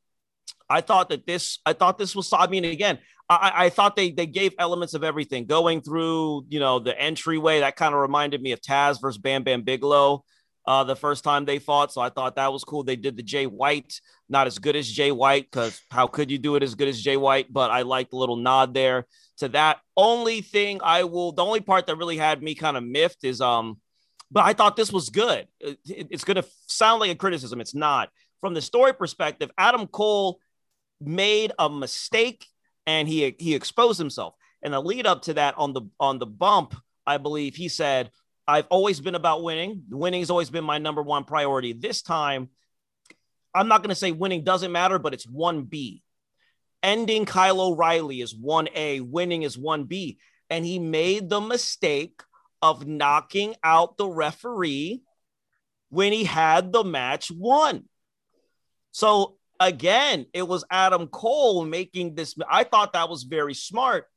[0.70, 2.32] I thought that this, I thought this was.
[2.34, 6.46] I mean, again, I, I thought they they gave elements of everything going through.
[6.50, 10.24] You know, the entryway that kind of reminded me of Taz versus Bam Bam Bigelow.
[10.66, 11.92] Uh, the first time they fought.
[11.92, 12.84] So I thought that was cool.
[12.84, 14.00] They did the Jay White,
[14.30, 17.02] not as good as Jay White, because how could you do it as good as
[17.02, 17.52] Jay White?
[17.52, 19.06] But I liked the little nod there
[19.38, 19.80] to that.
[19.98, 23.42] Only thing I will, the only part that really had me kind of miffed is
[23.42, 23.78] um
[24.34, 25.48] but I thought this was good.
[25.60, 27.62] It's going to sound like a criticism.
[27.62, 28.10] It's not.
[28.42, 30.40] From the story perspective, Adam Cole
[31.00, 32.48] made a mistake
[32.88, 34.34] and he he exposed himself.
[34.64, 38.10] And the lead up to that on the on the bump, I believe he said,
[38.48, 39.84] "I've always been about winning.
[39.90, 41.74] Winning has always been my number one priority.
[41.74, 42.50] This time,
[43.54, 46.04] I'm not going to say winning doesn't matter, but it's one B.
[46.82, 49.00] Ending Kyle O'Reilly is one A.
[49.00, 50.20] Winning is one B.
[50.50, 52.22] And he made the mistake
[52.62, 55.02] of knocking out the referee
[55.90, 57.86] when he had the match won.
[58.92, 62.36] So again, it was Adam Cole making this.
[62.50, 64.08] I thought that was very smart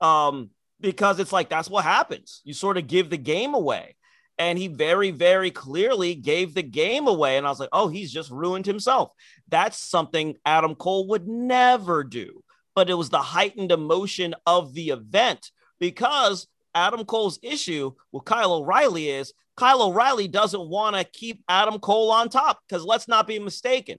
[0.00, 0.50] um,
[0.80, 2.40] because it's like that's what happens.
[2.44, 3.96] You sort of give the game away.
[4.36, 7.36] And he very, very clearly gave the game away.
[7.36, 9.12] And I was like, oh, he's just ruined himself.
[9.48, 12.42] That's something Adam Cole would never do.
[12.74, 18.54] But it was the heightened emotion of the event because Adam Cole's issue with Kyle
[18.54, 23.26] O'Reilly is Kyle O'Reilly doesn't want to keep Adam Cole on top because let's not
[23.26, 23.98] be mistaken.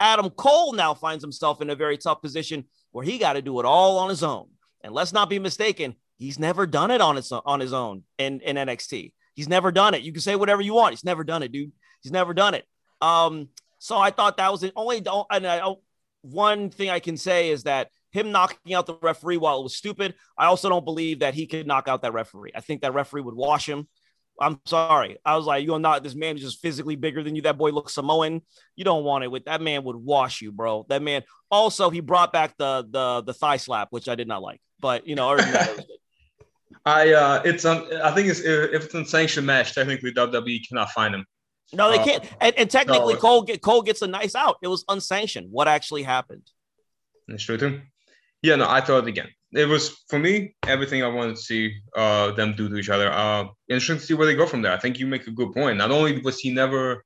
[0.00, 3.60] Adam Cole now finds himself in a very tough position where he got to do
[3.60, 4.48] it all on his own.
[4.82, 8.40] And let's not be mistaken, he's never done it on his on his own in,
[8.40, 9.12] in NXT.
[9.34, 10.02] He's never done it.
[10.02, 10.92] You can say whatever you want.
[10.92, 11.72] He's never done it, dude.
[12.02, 12.64] He's never done it.
[13.00, 14.98] Um, so I thought that was the only
[15.30, 15.74] and I,
[16.22, 19.76] one thing I can say is that him knocking out the referee while it was
[19.76, 20.14] stupid.
[20.36, 22.52] I also don't believe that he could knock out that referee.
[22.54, 23.88] I think that referee would wash him.
[24.40, 25.18] I'm sorry.
[25.24, 27.42] I was like, you're not this man is just physically bigger than you.
[27.42, 28.40] That boy looks Samoan.
[28.74, 30.86] You don't want it with that man would wash you, bro.
[30.88, 34.42] That man also he brought back the the the thigh slap, which I did not
[34.42, 34.60] like.
[34.80, 35.28] But you know,
[36.84, 41.14] I uh it's um I think it's if it's unsanctioned match, technically WWE cannot find
[41.14, 41.26] him.
[41.72, 42.24] No, they uh, can't.
[42.40, 44.56] And, and technically, no, Cole get Cole gets a nice out.
[44.62, 45.48] It was unsanctioned.
[45.50, 46.50] What actually happened?
[47.28, 47.80] That's true too.
[48.42, 52.32] Yeah, no, I thought again it was for me everything I wanted to see uh,
[52.32, 53.10] them do to each other.
[53.10, 54.72] Uh, interesting to see where they go from there.
[54.72, 55.78] I think you make a good point.
[55.78, 57.04] Not only was he never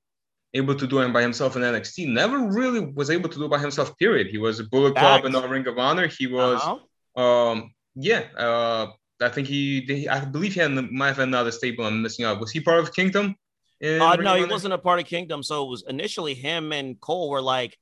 [0.53, 3.51] able to do it by himself in NXT, never really was able to do it
[3.51, 3.97] by himself.
[3.99, 4.27] Period.
[4.27, 6.07] He was a Bullet Club in the Ring of Honor.
[6.07, 6.79] He was, uh-huh.
[7.17, 8.25] Um, yeah.
[8.37, 8.89] Uh,
[9.21, 11.85] I think he, I believe he had might have another stable.
[11.85, 12.41] I'm missing out.
[12.41, 13.37] Was he part of Kingdom?
[13.83, 15.43] Uh, no, he wasn't a part of Kingdom.
[15.43, 17.77] So it was initially him and Cole were like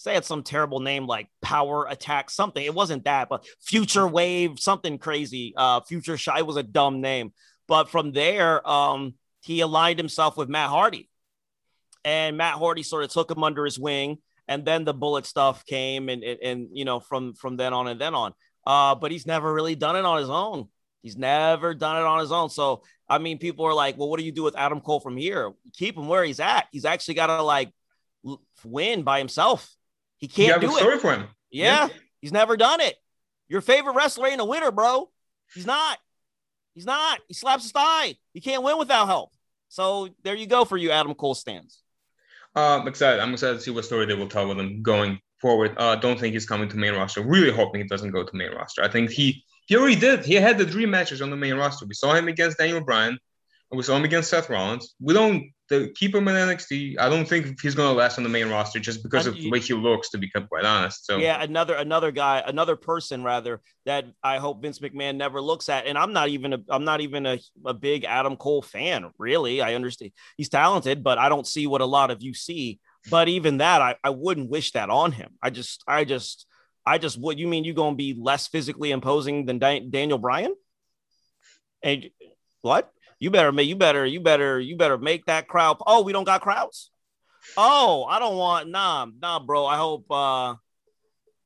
[0.00, 4.58] say it's some terrible name like power attack something it wasn't that but future wave
[4.58, 7.32] something crazy uh Future Shock was a dumb name
[7.68, 9.12] but from there um
[9.42, 11.10] he aligned himself with matt hardy
[12.02, 14.16] and matt hardy sort of took him under his wing
[14.48, 17.86] and then the bullet stuff came and and, and you know from from then on
[17.86, 18.32] and then on
[18.66, 20.68] uh but he's never really done it on his own
[21.02, 24.18] he's never done it on his own so i mean people are like well what
[24.18, 27.14] do you do with adam cole from here keep him where he's at he's actually
[27.14, 27.72] got to like
[28.64, 29.74] win by himself
[30.20, 31.00] he can't do it.
[31.00, 31.28] for him.
[31.50, 32.94] Yeah, yeah, he's never done it.
[33.48, 35.10] Your favorite wrestler ain't a winner, bro.
[35.54, 35.98] He's not.
[36.74, 37.20] He's not.
[37.26, 38.16] He slaps his thigh.
[38.32, 39.32] He can't win without help.
[39.68, 41.82] So there you go for you, Adam Cole stands.
[42.54, 43.20] Uh, I'm excited.
[43.20, 45.74] I'm excited to see what story they will tell with him going forward.
[45.76, 47.22] Uh, don't think he's coming to main roster.
[47.22, 48.82] Really hoping he doesn't go to main roster.
[48.82, 50.24] I think he he already did.
[50.24, 51.86] He had the dream matches on the main roster.
[51.86, 53.18] We saw him against Daniel Bryan.
[53.72, 54.96] We saw him against Seth Rollins.
[55.00, 56.98] We don't the, keep him in NXT.
[56.98, 59.48] I don't think he's going to last on the main roster just because of the
[59.48, 61.06] way he looks, to be quite honest.
[61.06, 65.68] So yeah, another another guy, another person rather that I hope Vince McMahon never looks
[65.68, 65.86] at.
[65.86, 69.62] And I'm not even a I'm not even a, a big Adam Cole fan, really.
[69.62, 72.80] I understand he's talented, but I don't see what a lot of you see.
[73.08, 75.30] But even that, I, I wouldn't wish that on him.
[75.42, 76.46] I just I just
[76.84, 77.38] I just would.
[77.38, 80.54] You mean you going to be less physically imposing than Daniel Bryan?
[81.82, 82.10] And
[82.60, 82.92] what?
[83.20, 85.76] you better make you better you better you better make that crowd.
[85.86, 86.90] Oh, we don't got crowds.
[87.56, 89.66] Oh, I don't want nah nah, bro.
[89.66, 90.10] I hope.
[90.10, 90.54] uh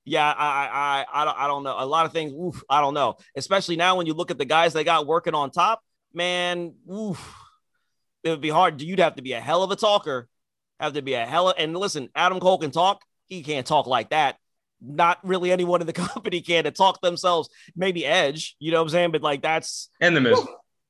[0.07, 1.77] yeah, I, I, I, don't, I don't know.
[1.79, 3.17] A lot of things, oof, I don't know.
[3.35, 5.81] Especially now when you look at the guys they got working on top,
[6.13, 7.35] man, oof,
[8.23, 8.83] it would be hard.
[8.83, 10.29] You'd have to be a hell of a talker,
[10.81, 11.57] have to be a hell of.
[11.59, 13.03] And listen, Adam Cole can talk.
[13.27, 14.37] He can't talk like that.
[14.81, 17.49] Not really anyone in the company can to talk themselves.
[17.75, 19.12] Maybe Edge, you know what I'm saying?
[19.12, 20.39] But like that's and the Miz.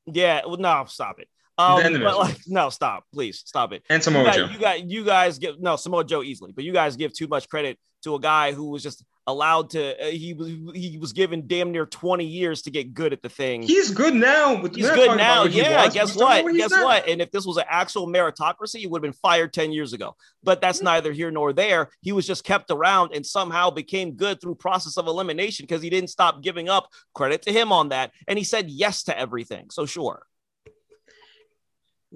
[0.06, 1.28] Yeah, well, no, stop it.
[1.56, 3.84] Um, but like, no, stop, please, stop it.
[3.88, 4.46] And Samoa you Joe.
[4.46, 7.48] you got, you guys give no Samoa Joe easily, but you guys give too much
[7.48, 10.00] credit to a guy who was just allowed to.
[10.00, 13.28] Uh, he was he was given damn near twenty years to get good at the
[13.28, 13.62] thing.
[13.62, 14.56] He's good now.
[14.56, 15.44] He's good now.
[15.44, 15.88] Yeah.
[15.88, 16.44] Guess what?
[16.54, 17.08] Guess what?
[17.08, 20.16] And if this was an actual meritocracy, he would have been fired ten years ago.
[20.42, 20.86] But that's mm-hmm.
[20.86, 21.90] neither here nor there.
[22.00, 25.90] He was just kept around and somehow became good through process of elimination because he
[25.90, 26.88] didn't stop giving up.
[27.14, 29.70] Credit to him on that, and he said yes to everything.
[29.70, 30.26] So sure.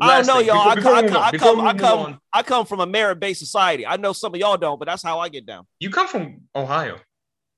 [0.00, 0.74] I don't know, y'all.
[0.74, 3.86] Before, I, before I, I, I come, I come, I come from a merit-based society.
[3.86, 5.66] I know some of y'all don't, but that's how I get down.
[5.80, 6.98] You come from Ohio.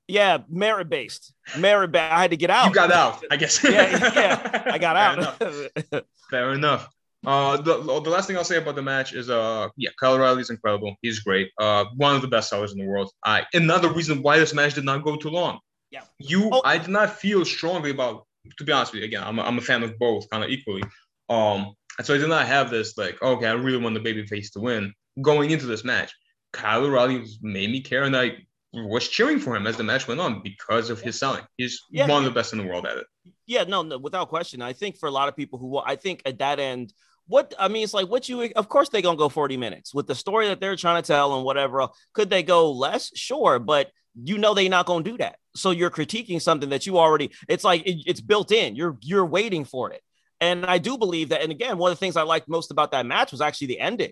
[0.07, 1.33] Yeah, merit-based.
[1.57, 1.91] Merit.
[1.91, 2.11] Based.
[2.11, 2.67] I had to get out.
[2.67, 3.63] You got out, I guess.
[3.63, 5.37] yeah, yeah, I got out.
[5.37, 6.03] Fair enough.
[6.29, 6.89] Fair enough.
[7.25, 10.49] Uh, the, the last thing I'll say about the match is, uh, yeah, Kyle O'Reilly's
[10.49, 10.95] incredible.
[11.03, 11.51] He's great.
[11.59, 13.11] Uh, one of the best sellers in the world.
[13.23, 15.59] I another reason why this match did not go too long.
[15.91, 16.01] Yeah.
[16.17, 16.61] You, Oh.
[16.65, 18.25] I did not feel strongly about.
[18.57, 20.49] To be honest with you, again, I'm a, I'm a fan of both, kind of
[20.49, 20.81] equally.
[21.29, 24.51] Um, and so I did not have this like, okay, I really want the babyface
[24.53, 24.91] to win
[25.21, 26.11] going into this match.
[26.51, 28.37] Kyle O'Reilly made me care, and I
[28.73, 31.43] was cheering for him as the match went on because of his selling.
[31.57, 32.07] He's Yeah.
[32.07, 33.05] one of the best in the world at it.
[33.45, 34.63] Yeah, no, no, without question.
[34.63, 36.91] I think for a lot of people who I think at that end,
[37.27, 40.07] what I mean, it's like what you of course they're gonna go 40 minutes with
[40.07, 41.87] the story that they're trying to tell and whatever.
[42.13, 43.11] Could they go less?
[43.15, 45.35] Sure, but you know they're not gonna do that.
[45.55, 48.75] So you're critiquing something that you already it's like it- it's built in.
[48.75, 50.01] You're you're waiting for it.
[50.41, 52.91] And I do believe that, and again, one of the things I liked most about
[52.91, 54.11] that match was actually the ending,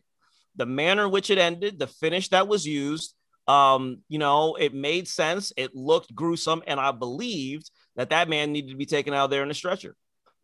[0.55, 3.15] the manner in which it ended, the finish that was used.
[3.47, 5.51] Um, you know, it made sense.
[5.57, 9.31] It looked gruesome, and I believed that that man needed to be taken out of
[9.31, 9.95] there in a stretcher.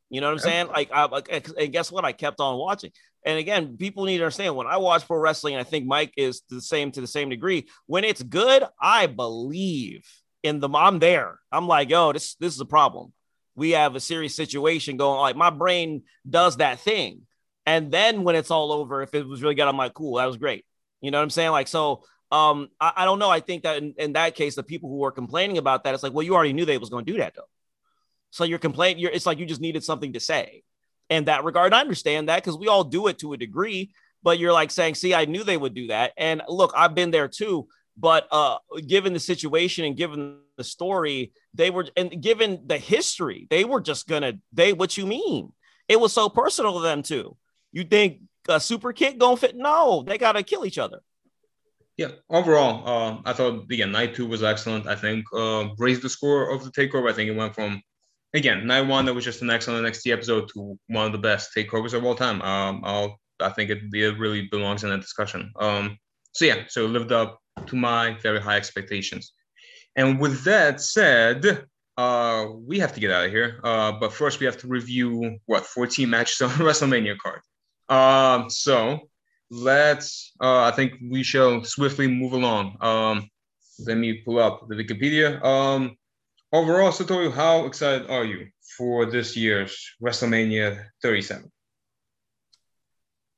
[0.09, 0.67] You know what I'm saying?
[0.67, 1.07] Like, I,
[1.59, 2.03] and guess what?
[2.03, 2.91] I kept on watching.
[3.25, 6.13] And again, people need to understand when I watch pro wrestling, and I think Mike
[6.17, 7.67] is the same to the same degree.
[7.85, 10.03] When it's good, I believe
[10.41, 10.75] in them.
[10.75, 11.39] I'm there.
[11.51, 13.13] I'm like, yo, this this is a problem.
[13.55, 15.19] We have a serious situation going.
[15.19, 17.21] Like my brain does that thing,
[17.65, 20.25] and then when it's all over, if it was really good, I'm like, cool, that
[20.25, 20.65] was great.
[21.01, 21.51] You know what I'm saying?
[21.51, 23.29] Like, so um, I, I don't know.
[23.29, 26.03] I think that in, in that case, the people who were complaining about that, it's
[26.03, 27.49] like, well, you already knew they was going to do that though.
[28.31, 28.99] So you're complaining.
[28.99, 30.63] You're it's like you just needed something to say.
[31.09, 33.91] In that regard, I understand that because we all do it to a degree.
[34.23, 36.13] But you're like saying, see, I knew they would do that.
[36.17, 37.67] And look, I've been there too.
[37.95, 43.47] But uh, given the situation and given the story, they were and given the history,
[43.49, 44.33] they were just gonna.
[44.53, 45.53] They what you mean?
[45.87, 47.37] It was so personal to them too.
[47.71, 49.55] You think a super kick gonna fit?
[49.55, 50.99] No, they gotta kill each other.
[51.97, 54.87] Yeah, overall, um, I thought again night two was excellent.
[54.87, 57.09] I think uh, raised the score of the takeover.
[57.09, 57.81] I think it went from
[58.33, 61.51] again night one that was just an excellent NXT episode to one of the best
[61.55, 62.41] takeovers of all time.
[62.41, 65.51] Um, I'll I think it, it really belongs in that discussion.
[65.59, 65.97] Um,
[66.33, 69.33] so yeah, so it lived up to my very high expectations.
[69.95, 71.65] And with that said,
[71.97, 73.59] uh, we have to get out of here.
[73.63, 77.41] Uh, but first we have to review what 14 matches on WrestleMania card.
[77.87, 79.09] Um, so
[79.49, 82.77] let's uh, I think we shall swiftly move along.
[82.81, 83.29] Um,
[83.85, 85.43] let me pull up the Wikipedia.
[85.43, 85.97] Um,
[86.51, 91.51] overall, Satoru, how excited are you for this year's WrestleMania 37?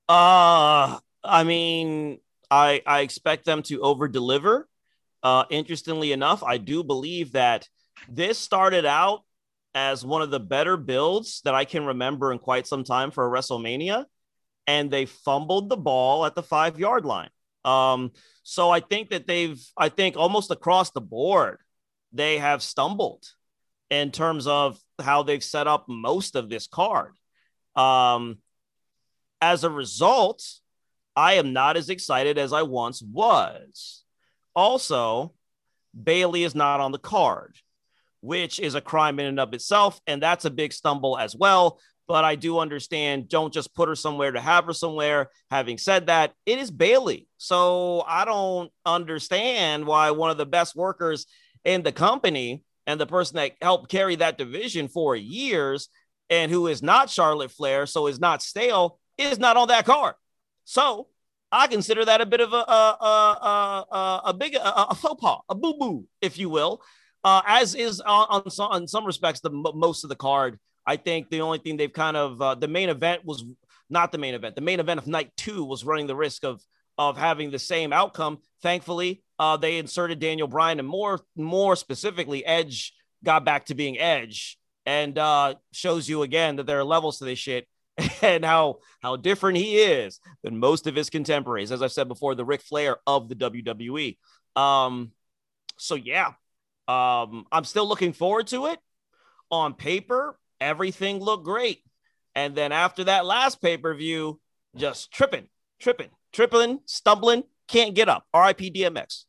[0.10, 4.68] Uh, I mean, I I expect them to over deliver.
[5.24, 7.68] Uh, interestingly enough, I do believe that
[8.10, 9.22] this started out
[9.74, 13.26] as one of the better builds that I can remember in quite some time for
[13.26, 14.06] a WrestleMania,
[14.66, 17.30] and they fumbled the ball at the five yard line.
[17.66, 18.12] Um,
[18.44, 21.60] so I think that they've, I think almost across the board,
[22.14, 23.26] they have stumbled
[23.90, 27.14] in terms of how they've set up most of this card.
[27.76, 28.38] Um,
[29.42, 30.44] as a result,
[31.16, 34.04] I am not as excited as I once was.
[34.58, 35.36] Also,
[36.04, 37.56] Bayley is not on the card,
[38.22, 40.02] which is a crime in and of itself.
[40.08, 41.80] And that's a big stumble as well.
[42.08, 45.30] But I do understand don't just put her somewhere to have her somewhere.
[45.52, 47.28] Having said that, it is Bayley.
[47.38, 51.28] So I don't understand why one of the best workers
[51.64, 55.88] in the company and the person that helped carry that division for years
[56.32, 60.16] and who is not Charlotte Flair, so is not stale, is not on that card.
[60.66, 61.10] So
[61.52, 65.40] I consider that a bit of a a a, a, big a, a faux pas,
[65.50, 66.82] a boo boo, if you will.
[67.24, 70.60] Uh, as is on, on some on some respects the most of the card.
[70.86, 73.44] I think the only thing they've kind of uh, the main event was
[73.90, 74.56] not the main event.
[74.56, 76.62] The main event of night two was running the risk of
[76.98, 78.40] of having the same outcome.
[78.62, 82.94] Thankfully, uh, they inserted Daniel Bryan, and more more specifically, Edge
[83.24, 87.26] got back to being Edge, and uh, shows you again that there are levels to
[87.26, 87.68] this shit
[88.22, 91.72] and how how different he is than most of his contemporaries.
[91.72, 94.18] As I've said before, the Ric Flair of the WWE.
[94.56, 95.12] Um,
[95.78, 96.34] so yeah,
[96.88, 98.80] um, I'm still looking forward to it.
[99.50, 101.82] On paper, everything looked great,
[102.36, 104.40] and then after that last pay per view,
[104.76, 105.48] just tripping,
[105.80, 108.26] tripping, tripping, stumbling, can't get up.
[108.34, 108.72] R.I.P.
[108.72, 109.24] DMX.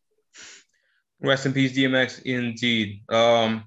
[1.20, 2.22] Rest in peace, DMX.
[2.22, 3.02] Indeed.
[3.08, 3.64] Um,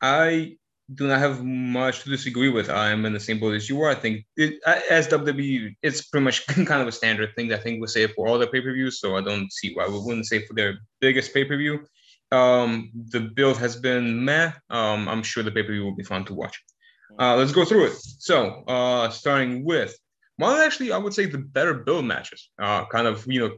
[0.00, 0.56] I
[0.94, 2.68] do not have much to disagree with.
[2.68, 3.90] I'm in the same boat as you are.
[3.90, 7.52] I think it, as WWE, it's pretty much kind of a standard thing.
[7.52, 9.86] I think we say for all the pay per views, so I don't see why
[9.88, 11.84] we wouldn't say for their biggest pay per view.
[12.30, 14.52] Um, the build has been meh.
[14.70, 16.60] Um, I'm sure the pay per view will be fun to watch.
[17.18, 17.96] Uh, let's go through it.
[17.96, 19.96] So, uh, starting with
[20.36, 22.50] one, actually, I would say the better build matches.
[22.60, 23.56] Uh, kind of you know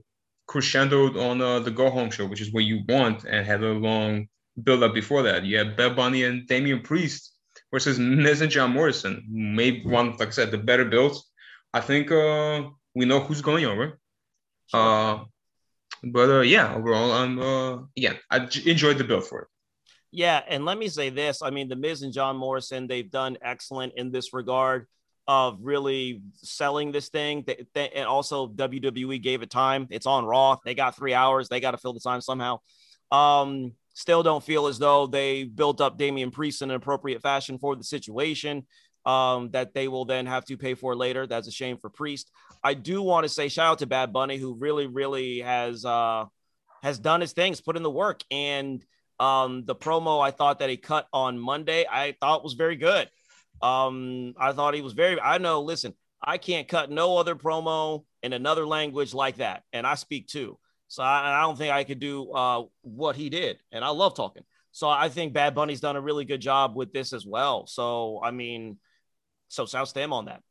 [0.49, 3.73] crescendoed on uh, the Go Home show, which is what you want, and had a
[3.73, 4.27] long
[4.63, 5.45] build up before that.
[5.45, 7.33] You had Bad Bunny and Damian Priest
[7.73, 9.25] versus Miz and John Morrison.
[9.29, 11.31] Maybe one, like I said, the better builds.
[11.73, 13.99] I think uh, we know who's going over.
[14.73, 15.25] Uh,
[16.03, 19.49] but uh, yeah, overall, I'm uh, again, I j- enjoyed the build for it.
[20.11, 21.43] Yeah, and let me say this.
[21.43, 24.87] I mean, The Miz and John Morrison, they've done excellent in this regard
[25.27, 27.43] of really selling this thing.
[27.47, 29.89] They, they, and also WWE gave it time.
[29.91, 30.59] It's on Raw.
[30.65, 31.49] They got three hours.
[31.49, 32.61] They got to fill the time somehow.
[33.11, 37.59] Um, still don't feel as though they built up Damian Priest in an appropriate fashion
[37.59, 38.67] for the situation
[39.07, 41.27] um, that they will then have to pay for later.
[41.27, 42.31] That's a shame for Priest.
[42.63, 46.27] I do want to say shout out to Bad Bunny, who really, really has uh,
[46.83, 48.85] has done his things, put in the work, and
[49.21, 53.09] um, the promo I thought that he cut on Monday, I thought was very good.
[53.63, 55.21] Um, I thought he was very.
[55.21, 55.63] I know.
[55.63, 60.27] Listen, I can't cut no other promo in another language like that, and I speak
[60.27, 60.59] too.
[60.89, 64.15] So I, I don't think I could do uh, what he did, and I love
[64.15, 64.45] talking.
[64.73, 67.67] So I think Bad Bunny's done a really good job with this as well.
[67.67, 68.79] So I mean,
[69.49, 70.43] so shouts to him on that.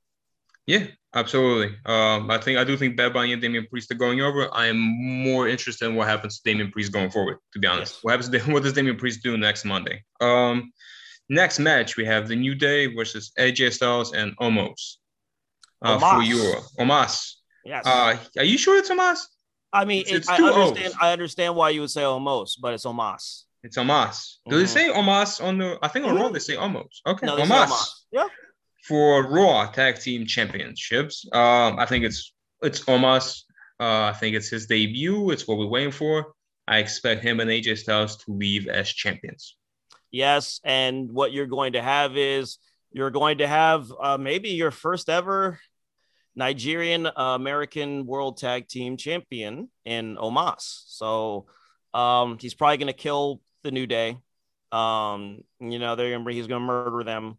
[0.66, 1.76] Yeah, absolutely.
[1.86, 4.48] Um, I think I do think Bad Bunny and Damian Priest are going over.
[4.54, 7.38] I am more interested in what happens to Damian Priest going forward.
[7.52, 8.04] To be honest, yes.
[8.04, 8.30] what happens?
[8.30, 10.04] To, what does Damian Priest do next Monday?
[10.22, 10.72] Um,
[11.28, 14.98] next match we have the New Day versus AJ Styles and Omos.
[15.82, 16.38] Uh, for you,
[16.80, 17.34] Omos.
[17.66, 17.86] Yes.
[17.86, 19.20] Uh, are you sure it's Omos?
[19.74, 20.78] I mean, I understand.
[20.78, 20.96] O's.
[21.02, 23.44] I understand why you would say almost, but it's Omos.
[23.64, 24.36] It's Omos.
[24.46, 24.60] Do mm-hmm.
[24.60, 25.80] they say Omos on the?
[25.82, 26.22] I think on mm-hmm.
[26.22, 27.02] Raw they say almost.
[27.06, 27.38] Okay, no.
[28.12, 28.28] Yeah
[28.84, 31.26] for Raw Tag Team Championships.
[31.32, 33.44] Um, I think it's it's Omos.
[33.80, 35.32] Uh, I think it's his debut.
[35.32, 36.34] It's what we're waiting for.
[36.68, 39.58] I expect him and AJ Styles to leave as champions.
[40.12, 42.60] Yes, and what you're going to have is
[42.92, 45.60] you're going to have uh, maybe your first ever
[46.36, 50.84] Nigerian uh, American World Tag Team Champion in Omos.
[50.88, 51.46] So
[51.94, 54.18] um, he's probably going to kill the New Day.
[54.72, 57.38] Um, you know, they're gonna, he's going to murder them.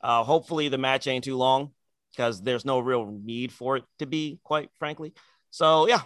[0.00, 1.70] Uh, hopefully, the match ain't too long
[2.10, 5.14] because there's no real need for it to be, quite frankly.
[5.50, 6.02] So, yeah.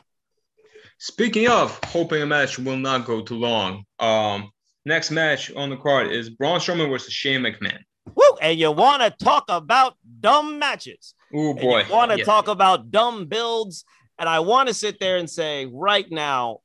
[0.98, 4.50] Speaking of hoping a match will not go too long, um,
[4.84, 7.78] next match on the card is Braun Strowman versus Shane McMahon.
[8.14, 8.36] Woo!
[8.40, 11.14] And you want to talk about dumb matches.
[11.34, 11.84] Oh boy!
[11.90, 12.24] want to yeah.
[12.24, 13.84] talk about dumb builds,
[14.18, 16.60] and I want to sit there and say right now,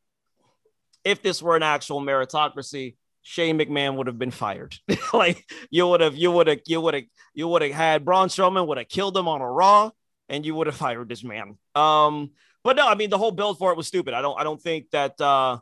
[1.03, 4.76] if this were an actual meritocracy, Shane McMahon would have been fired.
[5.14, 7.03] like you would have, you would have, you would have,
[7.34, 9.91] you would have had Braun Strowman would have killed him on a Raw,
[10.30, 11.57] and you would have fired this man.
[11.76, 12.32] Um,
[12.64, 14.14] but no, I mean the whole build for it was stupid.
[14.14, 15.57] I don't, I don't think that, uh,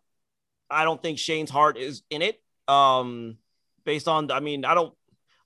[0.70, 2.42] I don't think Shane's heart is in it.
[2.68, 3.38] Um,
[3.86, 4.94] based on, I mean, I don't,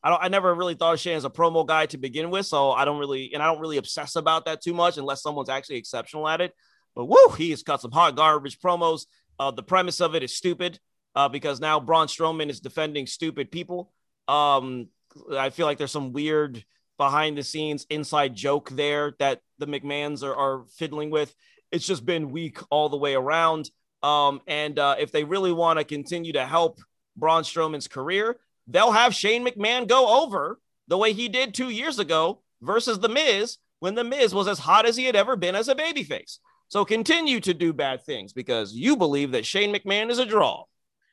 [0.03, 2.45] I don't, I never really thought of Shane as a promo guy to begin with,
[2.45, 5.49] so I don't really, and I don't really obsess about that too much unless someone's
[5.49, 6.53] actually exceptional at it.
[6.95, 9.05] But woo, he has cut some hot garbage promos.
[9.39, 10.79] Uh, the premise of it is stupid
[11.15, 13.91] uh, because now Braun Strowman is defending stupid people.
[14.27, 14.89] Um,
[15.31, 16.63] I feel like there's some weird
[16.97, 21.33] behind the scenes inside joke there that the McMahons are, are fiddling with.
[21.71, 23.71] It's just been weak all the way around.
[24.03, 26.79] Um, and uh, if they really want to continue to help
[27.15, 28.37] Braun Strowman's career,
[28.67, 33.09] they'll have Shane McMahon go over the way he did two years ago versus The
[33.09, 36.37] Miz when The Miz was as hot as he had ever been as a babyface.
[36.69, 40.63] So continue to do bad things because you believe that Shane McMahon is a draw.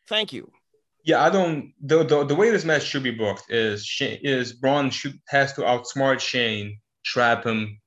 [0.09, 0.51] Thank you.
[1.05, 1.73] Yeah, I don't.
[1.83, 5.53] The, the, the way this match should be booked is Shane, is Braun should, has
[5.55, 7.81] to outsmart Shane, trap him,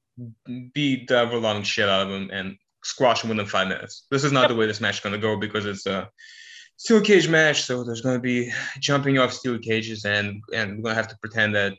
[0.73, 4.05] beat the ever shit out of him, and squash him within five minutes.
[4.09, 4.49] This is not yep.
[4.49, 6.09] the way this match is going to go because it's a
[6.77, 7.63] steel cage match.
[7.63, 11.07] So there's going to be jumping off steel cages, and and we're going to have
[11.09, 11.73] to pretend that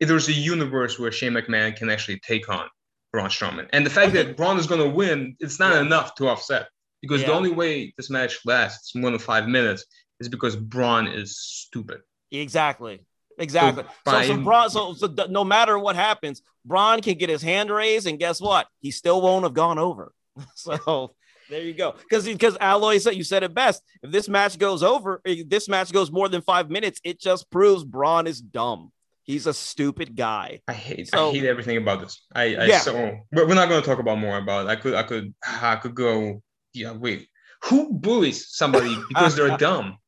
[0.00, 2.68] there's a universe where Shane McMahon can actually take on
[3.12, 5.82] Braun Strowman, and the fact that Braun is going to win, it's not yeah.
[5.82, 6.68] enough to offset
[7.02, 7.28] because yeah.
[7.28, 9.84] the only way this match lasts more than five minutes
[10.20, 12.00] is because Braun is stupid.
[12.30, 13.00] Exactly.
[13.38, 13.84] Exactly.
[14.06, 17.70] So, so, so Braun, so, so no matter what happens, Braun can get his hand
[17.70, 18.66] raised, and guess what?
[18.80, 20.12] He still won't have gone over.
[20.54, 21.14] so
[21.50, 21.94] there you go.
[21.98, 23.82] Because because Alloy said you said it best.
[24.02, 27.50] If this match goes over, if this match goes more than five minutes, it just
[27.50, 28.92] proves Braun is dumb.
[29.24, 30.60] He's a stupid guy.
[30.66, 32.20] I hate so, I hate everything about this.
[32.34, 32.78] I, I yeah.
[32.78, 34.68] so we're not going to talk about more about it.
[34.70, 36.42] I could I could I could go
[36.72, 37.28] yeah, wait.
[37.64, 39.98] Who bullies somebody because they're dumb?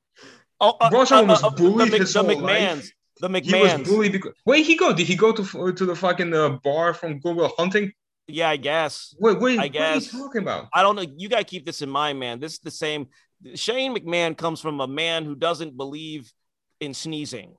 [0.60, 2.76] Oh, uh, Braun uh, was uh, bullied the, his the whole McMahons.
[2.76, 2.92] Life.
[3.20, 3.44] The McMahons.
[3.44, 4.32] He was bullied because.
[4.44, 4.92] Where he go?
[4.92, 7.92] Did he go to to the fucking uh, bar from Good Will Hunting?
[8.28, 9.14] Yeah, I guess.
[9.18, 9.58] Wait, wait.
[9.58, 10.12] I guess.
[10.12, 10.68] What are you talking about?
[10.72, 11.04] I don't know.
[11.16, 12.40] You got to keep this in mind, man.
[12.40, 13.08] This is the same.
[13.54, 16.32] Shane McMahon comes from a man who doesn't believe
[16.80, 17.56] in sneezing.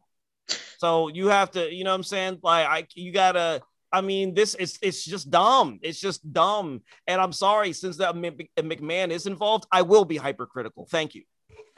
[0.77, 2.39] So you have to, you know what I'm saying?
[2.43, 3.61] Like I you gotta
[3.93, 5.79] I mean, this is it's just dumb.
[5.83, 6.81] It's just dumb.
[7.07, 10.87] And I'm sorry, since that McMahon is involved, I will be hypercritical.
[10.89, 11.23] Thank you.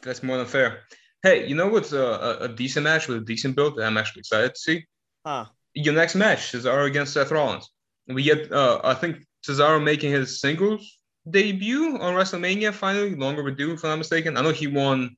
[0.01, 0.79] That's more than fair.
[1.23, 4.21] Hey, you know what's a, a decent match with a decent build that I'm actually
[4.21, 4.85] excited to see?
[5.25, 5.45] Huh.
[5.73, 7.69] Your next match, is Cesaro against Seth Rollins.
[8.07, 10.99] We get, uh, I think Cesaro making his singles
[11.29, 14.37] debut on WrestleMania finally, longer overdue, if I'm not mistaken.
[14.37, 15.15] I know he won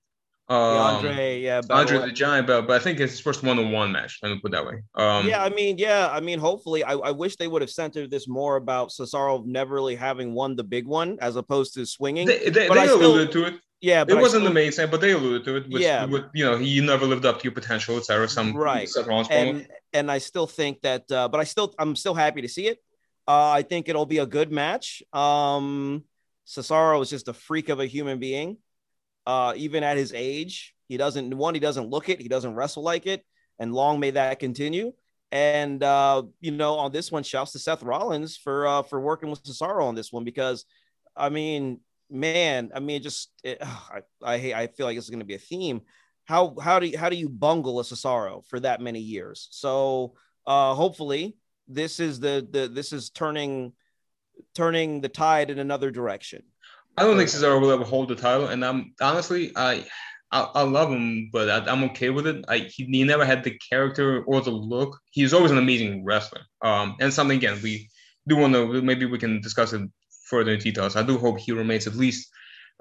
[0.50, 4.20] Um, Andre, yeah, Andre the Giant belt, but I think it's his first one-on-one match.
[4.24, 4.76] Let me put it that way.
[4.96, 8.10] Um, yeah, I mean, yeah, I mean, hopefully, I, I wish they would have centered
[8.10, 12.28] this more about Cesaro never really having won the big one as opposed to swinging.
[12.28, 13.54] they, they, But they I still- alluded to it.
[13.82, 15.70] Yeah, but It wasn't still- the main thing, but they alluded to it.
[15.70, 16.06] With, Yeah.
[16.06, 18.28] with, you know, he never lived up to your potential, etc.
[18.28, 18.90] Some Right.
[19.30, 22.68] And and I still think that, uh, but I still I'm still happy to see
[22.68, 22.80] it.
[23.28, 25.04] Uh, I think it'll be a good match.
[25.14, 26.06] Um,
[26.46, 28.58] Cesaro is just a freak of a human being.
[29.26, 32.84] Uh, even at his age, he doesn't one he doesn't look it, he doesn't wrestle
[32.84, 33.26] like it,
[33.60, 34.94] and long may that continue.
[35.32, 39.30] And uh, you know, on this one, shouts to Seth Rollins for uh, for working
[39.30, 40.64] with Cesaro on this one because,
[41.18, 45.26] I mean, man, I mean, just it, I I, I feel like it's going to
[45.26, 45.82] be a theme.
[46.26, 49.48] How how do you, how do you bungle a Cesaro for that many years?
[49.52, 51.38] So uh, hopefully
[51.68, 53.74] this is the the this is turning
[54.56, 56.44] turning the tide in another direction.
[56.98, 59.86] I don't think Cesaro will ever hold the title, and I'm honestly, I,
[60.32, 62.44] I, I love him, but I, I'm okay with it.
[62.48, 64.98] I he, he never had the character or the look.
[65.12, 66.42] He's always an amazing wrestler.
[66.64, 67.90] Um, and something again, we
[68.28, 69.90] do want to maybe we can discuss it
[70.30, 70.96] further details.
[70.96, 72.30] I do hope he remains at least,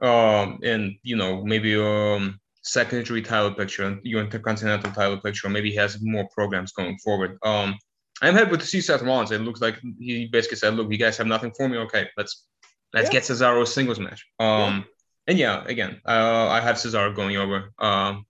[0.03, 5.49] um, in you know maybe um secondary title picture, your intercontinental title picture.
[5.49, 7.39] Maybe he has more programs going forward.
[7.45, 7.77] Um,
[8.23, 9.31] I'm happy to see Seth Rollins.
[9.31, 11.77] It looks like he basically said, "Look, you guys have nothing for me.
[11.79, 12.47] Okay, let's
[12.93, 13.13] let's Yeah.
[13.21, 14.85] get Cesaro a singles match." Um,
[15.27, 17.73] and yeah, again, uh, I have Cesaro going over.
[17.79, 18.27] Um,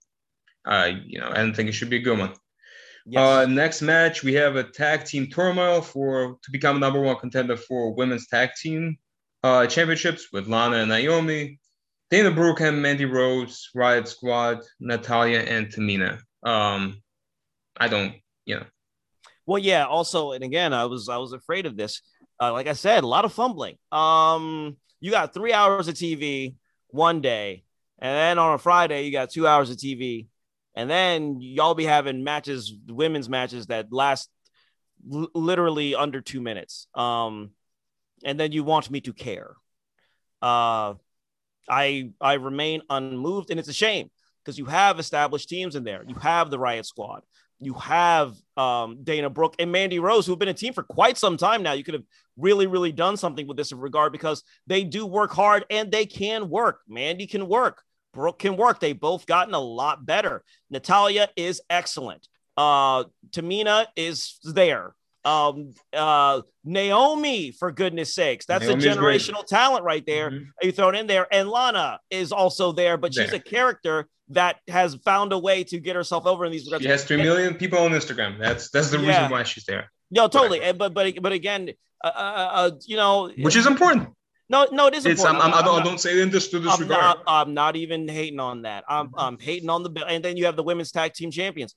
[0.65, 2.33] I you know, I don't think it should be a good one.
[3.09, 3.21] Yes.
[3.21, 7.55] Uh, next match, we have a tag team turmoil for to become number one contender
[7.55, 8.97] for women's tag team
[9.47, 11.59] uh, championships with Lana and Naomi,
[12.09, 16.19] Dana Brooke and Mandy Rose, Riot Squad, Natalya and Tamina.
[16.43, 17.01] Um,
[17.77, 18.65] I don't, you know,
[19.45, 19.85] Well, yeah.
[19.85, 22.01] Also, and again, I was I was afraid of this.
[22.41, 23.77] Uh, like I said, a lot of fumbling.
[23.91, 26.55] Um, you got three hours of TV
[26.89, 27.63] one day,
[27.99, 30.27] and then on a Friday you got two hours of TV,
[30.75, 34.29] and then y'all be having matches, women's matches that last
[35.11, 36.87] l- literally under two minutes.
[36.93, 37.51] Um,
[38.23, 39.55] and then you want me to care.
[40.41, 40.95] Uh,
[41.69, 44.09] I I remain unmoved, and it's a shame
[44.43, 46.03] because you have established teams in there.
[46.07, 47.23] You have the Riot Squad
[47.59, 51.37] you have um, Dana Brooke and Mandy Rose, who've been a team for quite some
[51.37, 51.73] time now.
[51.73, 52.03] You could have
[52.37, 56.05] really, really done something with this in regard because they do work hard and they
[56.05, 56.81] can work.
[56.87, 57.81] Mandy can work.
[58.13, 58.79] Brooke can work.
[58.79, 60.43] They both gotten a lot better.
[60.69, 62.27] Natalya is excellent.
[62.55, 64.95] Uh, Tamina is there.
[65.27, 69.19] Um, uh, Naomi, for goodness sakes, that's Naomi's a great.
[69.21, 70.45] generational talent right there Mhm.
[70.61, 71.27] you thrown in there.
[71.31, 75.79] And Lana is also there, but she's a character that has found a way to
[75.79, 76.83] get herself over in these regards.
[76.83, 78.39] she has three million people on Instagram.
[78.39, 79.07] That's that's the Yeah.
[79.09, 80.61] reason why she's there, No, totally.
[80.61, 81.71] And- But but but again,
[82.03, 84.09] uh, uh, uh, you know, which is important.
[84.49, 85.55] no, no, it is It's I'm, important.
[85.55, 88.07] I'm, I don't, I'm don't say in this to not, I'm not, I'm not even
[88.07, 88.83] hating on that.
[88.87, 89.91] I'm I'm hating on the.
[90.07, 91.75] And then you have the women's tag team champions.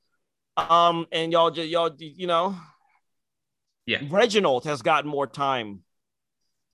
[0.56, 2.56] Um, and y'all just y'all you know,
[3.90, 4.02] Yeah.
[4.08, 5.80] Reginald has gotten more time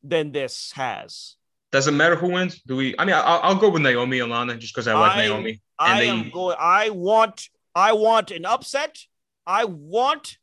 [0.02, 1.36] than this has.
[1.72, 2.60] Does it matter who wins?
[2.62, 2.94] Do we?
[2.98, 5.50] I mean, I'll, I'll go with Naomi and Lana just because I like I- Naomi.
[5.50, 6.56] And I they- am going.
[6.60, 7.48] I want.
[7.74, 8.98] I want an upset.
[9.46, 10.36] I want.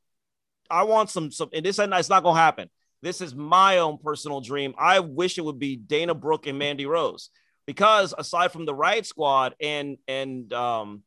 [0.69, 1.31] I want some.
[1.31, 1.49] Some.
[1.53, 2.69] And this and it's not going to happen.
[3.03, 4.73] This is my own personal dream.
[4.77, 7.29] I wish it would be Dana Brooke and Mandy Rose,
[7.67, 11.03] because aside from the Riot Squad and and um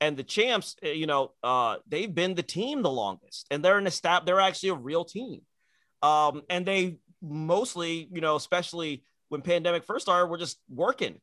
[0.00, 3.78] and the champs, eh, you know, uh, they've been the team the longest, and they're
[3.78, 5.42] an estab- They're actually a real team.
[6.02, 11.20] Um, and they mostly, you know, especially when pandemic first started, were just working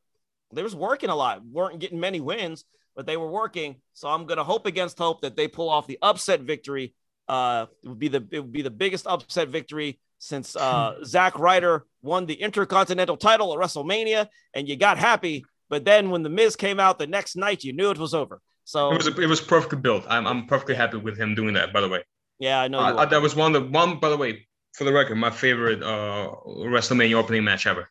[0.55, 2.65] they was working a lot, weren't getting many wins,
[2.95, 3.76] but they were working.
[3.93, 6.93] So I'm gonna hope against hope that they pull off the upset victory.
[7.28, 11.38] Uh, it would be the it would be the biggest upset victory since uh Zack
[11.38, 15.45] Ryder won the Intercontinental title at WrestleMania, and you got happy.
[15.69, 18.41] But then when the Miz came out the next night, you knew it was over.
[18.66, 20.05] So it was it was perfectly built.
[20.09, 21.72] I'm I'm perfectly happy with him doing that.
[21.72, 22.03] By the way,
[22.39, 22.80] yeah, I know.
[22.80, 23.05] Uh, are.
[23.05, 23.99] that was one of the one.
[23.99, 27.89] By the way, for the record, my favorite uh WrestleMania opening match ever.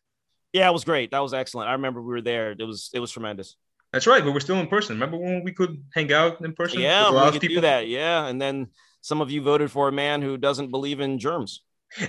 [0.53, 1.11] yeah, it was great.
[1.11, 1.69] That was excellent.
[1.69, 2.51] I remember we were there.
[2.51, 3.55] It was it was tremendous.
[3.93, 4.97] That's right, but we're still in person.
[4.97, 6.81] Remember when we could hang out in person?
[6.81, 7.87] Yeah, with a lot we could do that.
[7.87, 8.67] Yeah, and then
[8.99, 11.61] some of you voted for a man who doesn't believe in germs.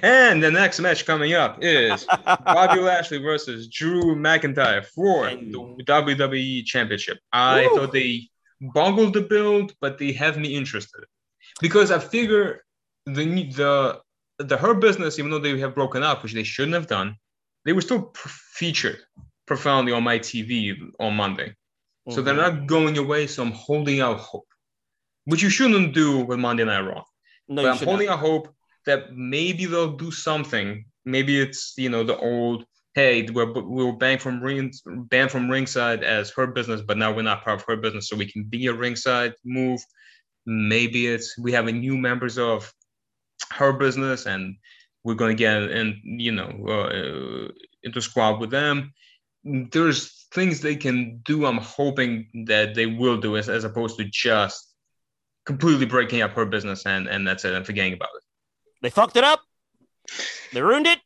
[0.02, 5.84] And the next match coming up is Bobby Lashley versus Drew McIntyre for And- the
[5.84, 7.18] WWE Championship.
[7.32, 8.28] I thought they
[8.60, 11.04] bungled the build, but they have me interested
[11.60, 12.64] because I figure
[13.06, 14.00] the the
[14.38, 17.16] the Hurt Business, even though they have broken up, which they shouldn't have done,
[17.64, 18.98] they were still pr- featured
[19.46, 21.54] profoundly on my TV on Monday.
[22.08, 23.26] So they're not going away.
[23.26, 24.46] So I'm holding out hope,
[25.24, 27.02] which you shouldn't do with Monday Night Raw
[27.48, 28.18] No, but I'm holding not.
[28.18, 28.54] out hope
[28.84, 30.84] that maybe they'll do something.
[31.04, 32.64] Maybe it's you know the old
[32.96, 34.40] hey, we're we were banned from
[35.10, 38.16] banned from ringside as Hurt Business, but now we're not part of Hurt Business, so
[38.16, 39.80] we can be a ringside move.
[40.46, 42.72] Maybe it's we have a new members of
[43.52, 44.56] Hurt Business, and
[45.04, 47.52] we're going to get in, you know, uh,
[47.84, 48.92] into squad with them.
[49.44, 51.46] There's things they can do.
[51.46, 54.74] I'm hoping that they will do as, as opposed to just
[55.44, 58.22] completely breaking up Hurt Business and and that's it and forgetting about it.
[58.80, 59.42] They fucked it up.
[60.54, 61.00] They ruined it.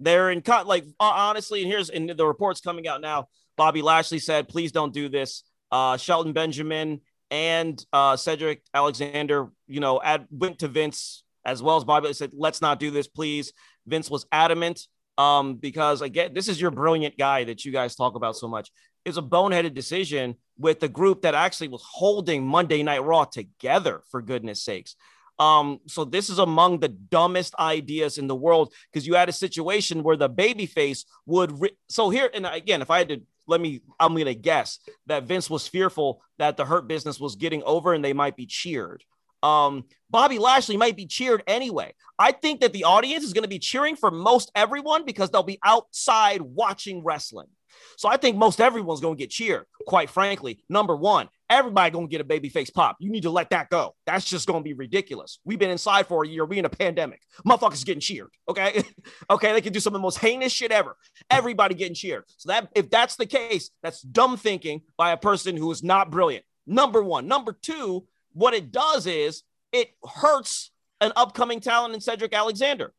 [0.00, 0.66] They're in cut.
[0.66, 3.28] Like honestly, and here's and the reports coming out now.
[3.56, 9.78] Bobby Lashley said, "Please don't do this." Uh, Shelton Benjamin and uh, Cedric Alexander, you
[9.78, 13.06] know, at, went to Vince as well as Bobby They said, "Let's not do this,
[13.06, 13.52] please."
[13.86, 14.86] Vince was adamant
[15.18, 18.70] um, because again, this is your brilliant guy that you guys talk about so much.
[19.04, 24.02] It's a boneheaded decision with the group that actually was holding Monday Night Raw together,
[24.10, 24.96] for goodness sakes.
[25.40, 29.32] Um, so this is among the dumbest ideas in the world because you had a
[29.32, 31.58] situation where the babyface would.
[31.58, 34.78] Re- so here and again, if I had to let me, I'm going to guess
[35.06, 38.46] that Vince was fearful that the Hurt Business was getting over and they might be
[38.46, 39.02] cheered.
[39.42, 41.94] Um, Bobby Lashley might be cheered anyway.
[42.18, 45.42] I think that the audience is going to be cheering for most everyone because they'll
[45.42, 47.48] be outside watching wrestling.
[47.96, 49.64] So I think most everyone's going to get cheered.
[49.86, 52.96] Quite frankly, number one, everybody to get a baby face pop.
[53.00, 53.96] You need to let that go.
[54.06, 55.40] That's just to be ridiculous.
[55.44, 56.44] We've been inside for a year.
[56.44, 57.20] We in a pandemic.
[57.46, 58.30] Motherfuckers getting cheered.
[58.48, 58.82] Okay,
[59.30, 60.96] okay, they can do some of the most heinous shit ever.
[61.28, 62.24] Everybody getting cheered.
[62.36, 66.10] So that if that's the case, that's dumb thinking by a person who is not
[66.10, 66.44] brilliant.
[66.66, 67.26] Number one.
[67.26, 69.42] Number two, what it does is
[69.72, 70.70] it hurts
[71.00, 72.92] an upcoming talent in Cedric Alexander.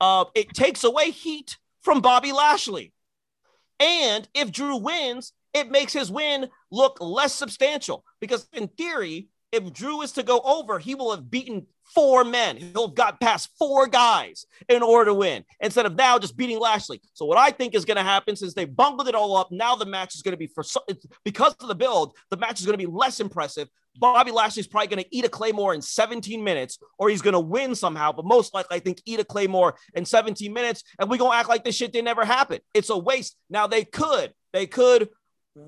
[0.00, 2.92] Uh, it takes away heat from Bobby Lashley.
[3.78, 9.72] And if Drew wins, it makes his win look less substantial because, in theory, if
[9.72, 12.56] Drew is to go over, he will have beaten four men.
[12.56, 16.58] He'll have got past four guys in order to win instead of now just beating
[16.58, 17.00] Lashley.
[17.14, 19.76] So, what I think is going to happen since they bungled it all up, now
[19.76, 20.64] the match is going to be for
[21.24, 23.68] because of the build, the match is going to be less impressive.
[23.98, 27.40] Bobby Lashley's probably going to eat a Claymore in 17 minutes, or he's going to
[27.40, 28.12] win somehow.
[28.12, 31.36] But most likely, I think eat a Claymore in 17 minutes, and we're going to
[31.36, 32.60] act like this shit didn't ever happen.
[32.74, 33.36] It's a waste.
[33.48, 35.08] Now they could, they could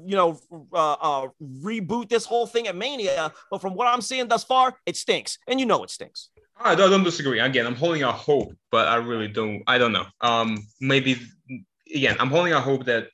[0.05, 0.41] you know,
[0.73, 3.33] uh, uh, reboot this whole thing at Mania.
[3.51, 6.31] But from what I'm seeing thus far, it stinks, and you know it stinks.
[6.61, 7.39] I don't, disagree.
[7.39, 9.63] Again, I'm holding out hope, but I really don't.
[9.67, 10.07] I don't know.
[10.21, 11.19] Um, maybe
[11.95, 13.09] again, I'm holding out hope that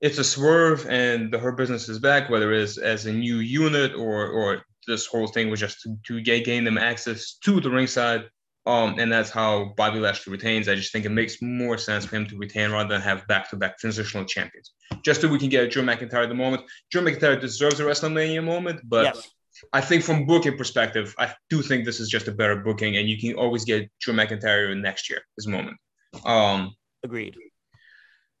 [0.00, 3.94] it's a swerve and the Hurt Business is back, whether it's as a new unit
[3.94, 8.28] or or this whole thing was just to, to gain them access to the ringside
[8.66, 10.68] um, and that's how Bobby Lashley retains.
[10.68, 13.78] I just think it makes more sense for him to retain rather than have back-to-back
[13.78, 14.72] transitional champions.
[15.04, 16.62] Just so we can get Drew McIntyre at the moment.
[16.90, 19.28] Drew McIntyre deserves a WrestleMania moment, but yes.
[19.72, 23.08] I think from booking perspective, I do think this is just a better booking, and
[23.08, 25.20] you can always get Drew McIntyre next year.
[25.36, 25.76] This moment.
[26.24, 27.36] Um, Agreed.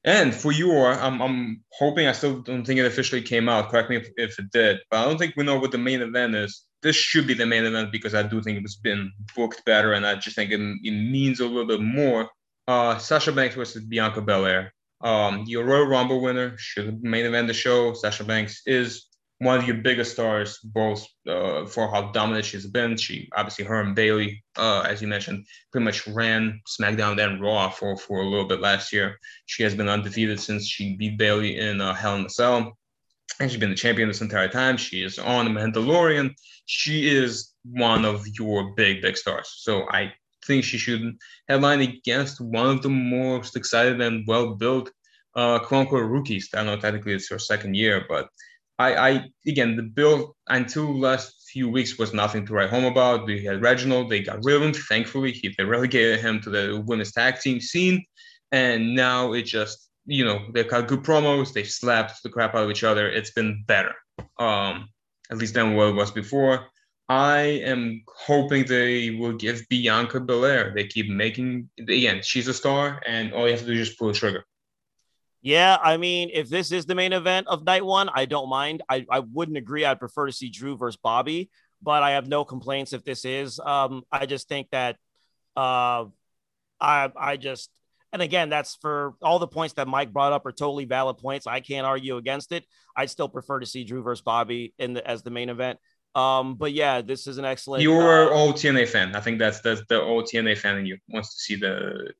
[0.06, 3.70] And for your, I'm, I'm hoping I still don't think it officially came out.
[3.70, 6.02] Correct me if, if it did, but I don't think we know what the main
[6.02, 9.64] event is this should be the main event because I do think it's been booked
[9.64, 12.28] better, and I just think it, it means a little bit more.
[12.68, 14.72] Uh, Sasha Banks versus Bianca Belair.
[15.00, 17.94] Um, your Royal Rumble winner should main event the show.
[17.94, 19.06] Sasha Banks is
[19.38, 22.98] one of your biggest stars, both uh, for how dominant she's been.
[22.98, 27.70] She obviously her and Bayley, uh, as you mentioned, pretty much ran SmackDown and Raw
[27.70, 29.18] for for a little bit last year.
[29.46, 32.76] She has been undefeated since she beat Bayley in uh, Hell in a Cell
[33.40, 34.76] and she's been the champion this entire time.
[34.76, 36.34] She is on the Mandalorian.
[36.66, 39.52] She is one of your big, big stars.
[39.56, 40.12] So I
[40.46, 41.16] think she should
[41.48, 44.90] headline against one of the most excited and well-built
[45.34, 46.48] uh, quote unquote rookies.
[46.54, 48.28] I know technically it's her second year, but
[48.78, 53.26] I, I again the build until last few weeks was nothing to write home about.
[53.26, 54.72] They had Reginald, they got rid of him.
[54.72, 58.04] Thankfully, he, they relegated him to the women's tag team scene,
[58.52, 61.52] and now it just you know, they've got good promos.
[61.52, 63.08] They've slapped the crap out of each other.
[63.08, 63.94] It's been better,
[64.38, 64.88] um,
[65.30, 66.66] at least than what it was before.
[67.08, 70.72] I am hoping they will give Bianca Belair.
[70.74, 72.20] They keep making again.
[72.22, 74.44] She's a star, and all you have to do is just pull the trigger.
[75.42, 78.82] Yeah, I mean, if this is the main event of night one, I don't mind.
[78.88, 79.84] I, I wouldn't agree.
[79.84, 81.50] I'd prefer to see Drew versus Bobby,
[81.82, 83.60] but I have no complaints if this is.
[83.60, 84.96] Um, I just think that
[85.54, 86.06] uh,
[86.80, 87.68] I I just
[88.14, 91.48] and again, that's for all the points that Mike brought up are totally valid points.
[91.48, 92.64] I can't argue against it.
[92.96, 95.80] I'd still prefer to see Drew versus Bobby in the, as the main event.
[96.14, 97.82] Um, but yeah, this is an excellent.
[97.82, 99.16] You're uh, old TNA fan.
[99.16, 102.12] I think that's that's the old TNA fan in you wants to see the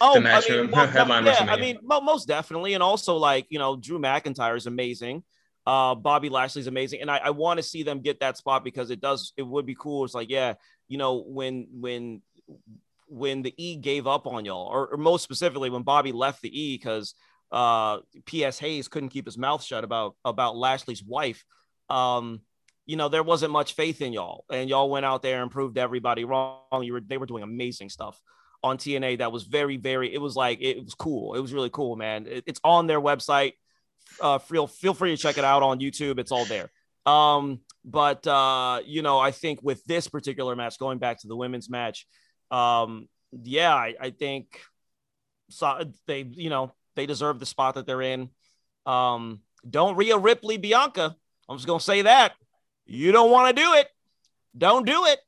[0.00, 3.46] oh, the match I mean, well, headline yeah, I mean, most definitely, and also like
[3.48, 5.22] you know, Drew McIntyre is amazing.
[5.64, 8.90] Uh, Bobby Lashley's amazing, and I, I want to see them get that spot because
[8.90, 9.32] it does.
[9.36, 10.04] It would be cool.
[10.04, 10.54] It's like, yeah,
[10.88, 12.22] you know, when when
[13.08, 16.48] when the E gave up on y'all, or, or most specifically when Bobby left the
[16.48, 17.14] E because
[17.52, 18.58] uh, P.S.
[18.58, 21.44] Hayes couldn't keep his mouth shut about about Lashley's wife.
[21.88, 22.40] Um,
[22.84, 25.78] you know, there wasn't much faith in y'all, and y'all went out there and proved
[25.78, 26.82] everybody wrong.
[26.82, 28.20] You were they were doing amazing stuff
[28.62, 30.12] on TNA that was very, very.
[30.12, 31.34] It was like it was cool.
[31.34, 32.26] It was really cool, man.
[32.26, 33.52] It, it's on their website.
[34.20, 36.18] Uh, feel feel free to check it out on YouTube.
[36.18, 36.70] It's all there.
[37.06, 41.36] Um, but uh, you know, I think with this particular match, going back to the
[41.36, 42.06] women's match,
[42.50, 44.60] um, yeah, I, I think
[45.48, 48.30] so they, you know, they deserve the spot that they're in.
[48.84, 51.16] Um, don't Rhea Ripley Bianca.
[51.48, 52.34] I'm just gonna say that.
[52.84, 53.88] You don't want to do it.
[54.56, 55.18] Don't do it.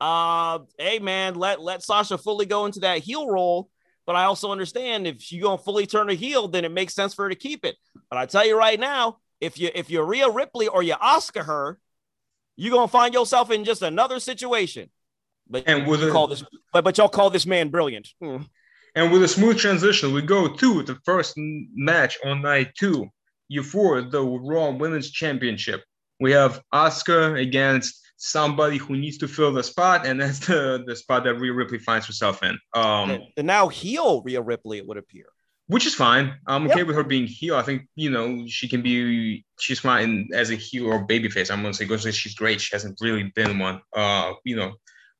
[0.00, 3.70] Uh, hey man, let let Sasha fully go into that heel role.
[4.06, 7.14] But I also understand if you gonna fully turn a heel, then it makes sense
[7.14, 7.76] for her to keep it.
[8.08, 11.42] But I tell you right now, if you if you're Rhea Ripley or you Oscar
[11.42, 11.78] her,
[12.56, 14.90] you're gonna find yourself in just another situation.
[15.48, 16.42] But And with you a- call this,
[16.72, 18.08] but but y'all call this man brilliant.
[18.20, 18.38] Hmm.
[18.94, 23.06] And with a smooth transition, we go to the first match on night two.
[23.48, 25.82] You for the Raw Women's Championship.
[26.18, 30.96] We have Asuka against somebody who needs to fill the spot, and that's the, the
[30.96, 32.58] spot that Rhea Ripley finds herself in.
[32.74, 35.26] Um, the, the now heel Rhea Ripley, it would appear.
[35.68, 36.34] which is fine.
[36.46, 36.86] I'm okay Yep.
[36.88, 37.54] with her being heel.
[37.56, 39.44] I think you know she can be.
[39.60, 41.50] She's fine as a heel or babyface.
[41.50, 42.60] I'm gonna say because she's great.
[42.62, 43.82] She hasn't really been one.
[43.94, 44.72] Uh, you know,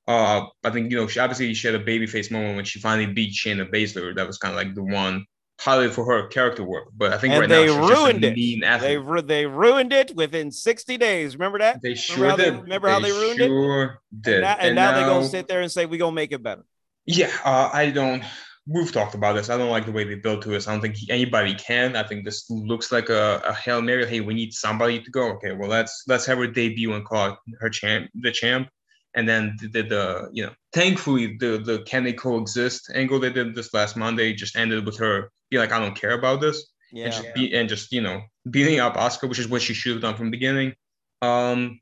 [0.08, 3.12] uh, I think you know she obviously she had a babyface moment when she finally
[3.12, 4.14] beat Shayna Baszler.
[4.14, 5.26] That was kind of like the one
[5.58, 6.88] highlight for her character work.
[6.96, 8.34] But I think And right they now ruined it.
[8.80, 11.34] They ru- they ruined it within 60 days.
[11.34, 11.80] Remember that?
[11.82, 12.62] They sure they- did.
[12.62, 13.46] remember how they ruined it?
[13.48, 14.34] sure did.
[14.34, 16.62] And, now, and now, they're gonna sit there and say we're gonna make it better.
[17.06, 18.22] Yeah, uh, I don't.
[18.68, 19.48] We've talked about this.
[19.48, 20.66] I don't like the way they built to this.
[20.66, 21.94] I don't think anybody can.
[21.94, 24.04] I think this looks like a, a hail mary.
[24.06, 25.30] Hey, we need somebody to go.
[25.34, 28.68] Okay, well let's let's have her debut and call her champ, the champ,
[29.16, 33.30] and then the, the, the you know, thankfully the the can they coexist angle they
[33.32, 36.58] did this last Monday just ended with her be like I don't care about this
[36.92, 37.04] Yeah.
[37.06, 39.92] and just be and just you know beating up Asuka, which is what she should
[39.92, 40.74] have done from the beginning.
[41.22, 41.80] Um,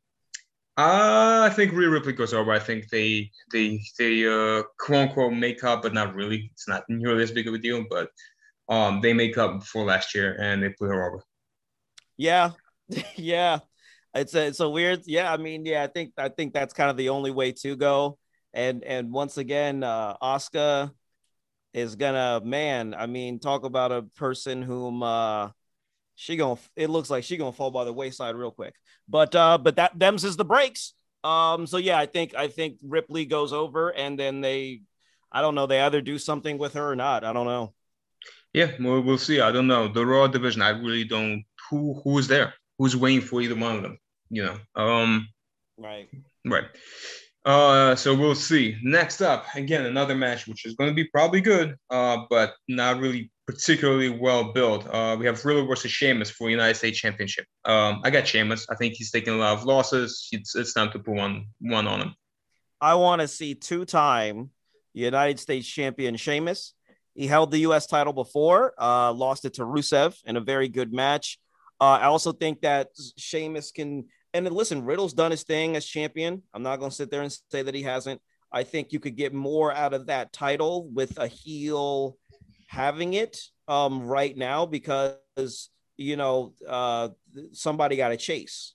[0.77, 2.51] I think Rhea Ripley goes over.
[2.53, 6.51] I think they they they uh quote unquote make up, but not really.
[6.53, 8.11] It's not nearly as big of a deal, but
[8.69, 11.23] um they make up for last year and they put her over.
[12.17, 12.51] Yeah,
[13.17, 13.61] yeah.
[14.15, 15.03] It's a it's a weird.
[15.07, 15.83] Yeah, I mean, yeah.
[15.83, 18.19] I think I think that's kind of the only way to go.
[18.53, 20.93] And and once again, uh, Asuka
[21.73, 22.95] is gonna man.
[22.95, 25.51] I mean, talk about a person whom uh,
[26.15, 26.61] she gonna.
[26.77, 28.75] It looks like she gonna fall by the wayside real quick.
[29.09, 30.95] But uh, but that them's is the breaks.
[31.25, 34.83] Um, so yeah, I think I think Ripley goes over, and then they,
[35.33, 37.25] I don't know, they either do something with her or not.
[37.25, 37.75] I don't know.
[38.53, 39.41] Yeah, we'll, we'll see.
[39.41, 39.89] I don't know.
[39.89, 42.55] The Raw division, I really don't who who's there?
[42.79, 43.99] Who's waiting for either one of them?
[44.31, 44.59] You know.
[44.75, 45.29] Um
[45.77, 46.09] Right.
[46.45, 46.65] Right.
[47.45, 48.77] Uh, so we'll see.
[48.83, 52.99] Next up, again, another match which is going to be probably good, uh, but not
[53.01, 54.87] really particularly well built.
[54.89, 57.45] Uh, we have Riddle versus Sheamus for United States Championship.
[57.67, 58.67] Um, I got Sheamus.
[58.71, 60.29] I think he's taking a lot of losses.
[60.33, 62.15] It's, it's time to put one one on him.
[62.81, 64.51] I want to see two-time
[64.95, 66.73] United States champion Sheamus.
[67.15, 67.87] He held the U.S.
[67.87, 71.39] title before, uh, lost it to Rusev in a very good match.
[71.85, 74.07] Uh, I also think that Sheamus can.
[74.33, 76.43] And listen, Riddle's done his thing as champion.
[76.55, 78.23] I'm not going to sit there and say that he hasn't.
[78.51, 82.17] I think you could get more out of that title with a heel
[82.69, 85.69] having it um, right now because
[85.99, 87.11] you know uh,
[87.53, 88.75] somebody got to chase,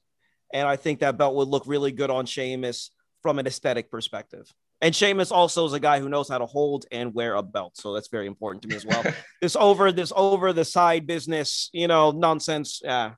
[0.54, 2.92] and I think that belt would look really good on Sheamus
[3.24, 4.54] from an aesthetic perspective.
[4.82, 7.76] And Sheamus also is a guy who knows how to hold and wear a belt,
[7.76, 9.04] so that's very important to me as well.
[9.42, 12.82] this over this over the side business, you know, nonsense.
[12.84, 13.16] Yeah,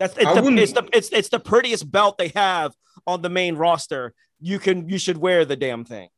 [0.00, 2.72] that's it's the, it's the it's it's the prettiest belt they have
[3.06, 4.12] on the main roster.
[4.40, 6.08] You can you should wear the damn thing.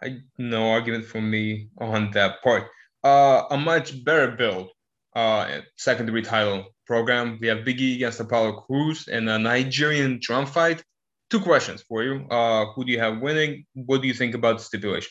[0.00, 2.68] I no argument for me on that part.
[3.02, 4.70] Uh, a much better build.
[5.14, 7.38] Uh, secondary title program.
[7.40, 10.84] We have Biggie against Apollo Crews and a Nigerian drum fight.
[11.30, 12.26] Two questions for you.
[12.30, 13.66] Uh, who do you have winning?
[13.74, 15.10] What do you think about the stipulation?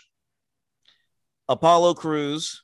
[1.49, 2.63] Apollo Crews.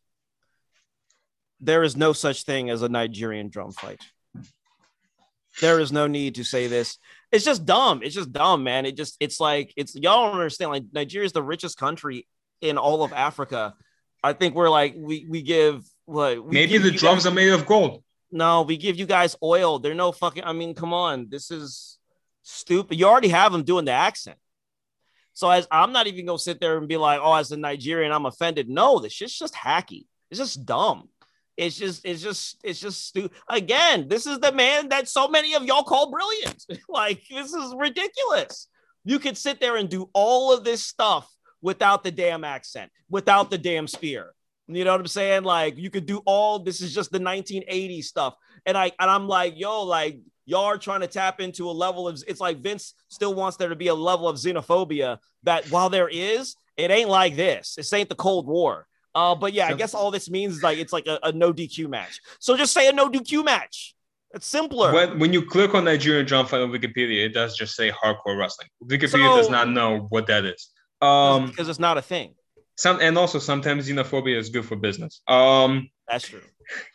[1.60, 4.02] There is no such thing as a Nigerian drum fight.
[5.60, 6.98] There is no need to say this.
[7.32, 8.02] It's just dumb.
[8.04, 8.86] It's just dumb, man.
[8.86, 10.72] It just it's like it's y'all don't understand.
[10.72, 12.28] Like Nigeria is the richest country
[12.62, 13.76] in all of Africa.
[14.24, 17.36] I think we're like we we give what we Maybe give the drums guys- are
[17.36, 18.04] made of gold.
[18.32, 19.78] no, we give you guys oil.
[19.78, 20.44] They're no fucking.
[20.46, 21.28] I mean, come on.
[21.30, 22.00] This is
[22.44, 23.00] stupid.
[23.00, 24.38] You already have them doing the accent.
[25.34, 28.12] So as I'm not even gonna sit there and be like, oh, as a Nigerian,
[28.12, 28.70] I'm offended.
[28.70, 30.06] No, this shit's just hacky.
[30.30, 31.10] It's just dumb.
[31.58, 33.32] It's just, it's just, it's just stupid.
[33.48, 36.66] Again, this is the man that so many of y'all call brilliant.
[36.90, 38.68] like, this is ridiculous.
[39.04, 41.30] You could sit there and do all of this stuff
[41.62, 44.34] without the damn accent, without the damn spear.
[44.68, 45.44] You know what I'm saying?
[45.44, 48.36] Like you could do all this is just the 1980s stuff.
[48.66, 50.20] And I and I'm like, yo, like
[50.52, 53.70] y'all are trying to tap into a level of it's like Vince still wants there
[53.70, 57.76] to be a level of xenophobia that while there is, it ain't like this.
[57.76, 58.86] This ain't the Cold War.
[59.16, 61.54] Uh, but yeah, I guess all this means is like it's like a, a no
[61.54, 62.20] DQ match.
[62.40, 63.96] So just say a no DQ match.
[64.34, 64.94] It's simpler.
[64.94, 68.38] When, when you click on Nigerian Drum Fight on Wikipedia, it does just say hardcore
[68.38, 68.70] wrestling.
[68.84, 70.70] Wikipedia so, does not know what that is.
[71.02, 72.36] Um, because it's not a thing.
[72.78, 75.22] Some and also sometimes xenophobia is good for business.
[75.28, 76.42] Um, that's true.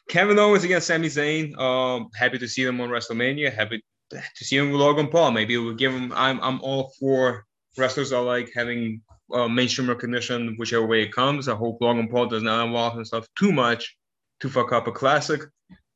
[0.08, 1.58] Kevin Owens against Sami Zayn.
[1.58, 3.52] Um, happy to see them on WrestleMania.
[3.52, 5.32] Happy to see him with Logan Paul.
[5.32, 6.12] Maybe we'll give him.
[6.14, 7.44] I'm I'm all for
[7.76, 9.02] wrestlers are like having
[9.32, 11.48] uh, mainstream recognition, whichever way it comes.
[11.48, 13.96] I hope Logan Paul does not involve himself too much
[14.40, 15.42] to fuck up a classic.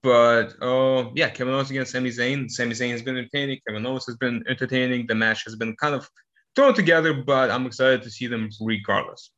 [0.02, 2.50] But uh, yeah, Kevin Owens against Sami Zayn.
[2.50, 3.60] Sami Zayn has been entertaining.
[3.66, 5.06] Kevin Owens has been entertaining.
[5.06, 6.08] The match has been kind of
[6.56, 9.30] thrown together, but I'm excited to see them regardless.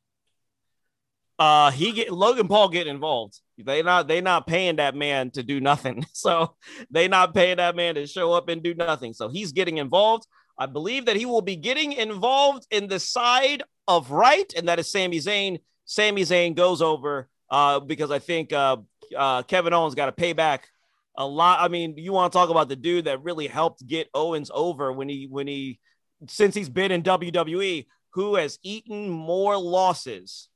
[1.39, 3.39] Uh, he get Logan Paul get involved.
[3.57, 6.05] They not they not paying that man to do nothing.
[6.13, 6.55] So
[6.89, 9.13] they not paying that man to show up and do nothing.
[9.13, 10.25] So he's getting involved.
[10.57, 14.79] I believe that he will be getting involved in the side of right, and that
[14.79, 15.59] is Sami Zayn.
[15.85, 18.77] Sami Zayn goes over uh, because I think uh,
[19.17, 20.67] uh, Kevin Owens got to pay back
[21.17, 21.59] a lot.
[21.59, 24.93] I mean, you want to talk about the dude that really helped get Owens over
[24.93, 25.79] when he when he
[26.27, 30.49] since he's been in WWE, who has eaten more losses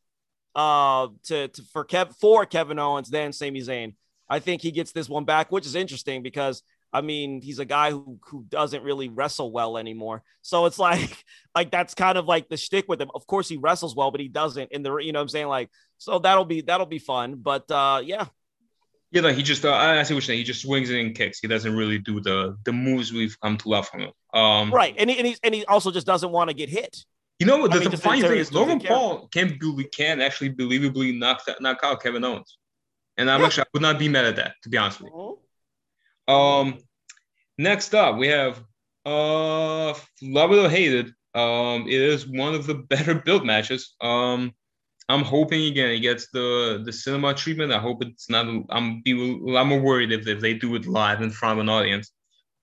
[0.58, 3.96] uh, to, to for Kev for Kevin Owens than Sami Zayn.
[4.30, 7.66] I think he gets this one back, which is interesting because I mean, he's a
[7.66, 10.24] guy who who doesn't really wrestle well anymore.
[10.42, 11.24] So it's like
[11.56, 13.12] like that's kind of like the stick with him.
[13.16, 15.48] Of course, he wrestles well, but he doesn't in the you know what I'm saying
[15.48, 17.36] like so that'll be that'll be fun.
[17.36, 18.26] But uh, yeah.
[19.12, 20.40] Yeah, no, he just uh, I see what you're saying.
[20.40, 21.40] He just swings and kicks.
[21.40, 24.12] He doesn't really do the the moves we've come to love from him.
[24.34, 27.06] Um, right, and he, and he and he also just doesn't want to get hit.
[27.40, 27.72] You know what?
[27.72, 29.60] The, mean, the funny thing is, Logan Paul can
[29.94, 32.58] can actually believably knock that, knock out Kevin Owens,
[33.18, 33.46] and I'm yeah.
[33.46, 35.38] actually I would not be mad at that to be honest with you.
[36.28, 36.34] Mm-hmm.
[36.34, 36.80] Um,
[37.58, 38.64] next up we have
[39.06, 41.08] uh, love it or hate it.
[41.40, 43.96] Um, it is one of the better built matches.
[44.02, 44.54] Um,
[45.08, 47.72] I'm hoping again it gets the the cinema treatment.
[47.72, 48.48] I hope it's not.
[48.70, 49.12] I'm be
[49.56, 52.12] I'm more worried if, if they do it live in front of an audience.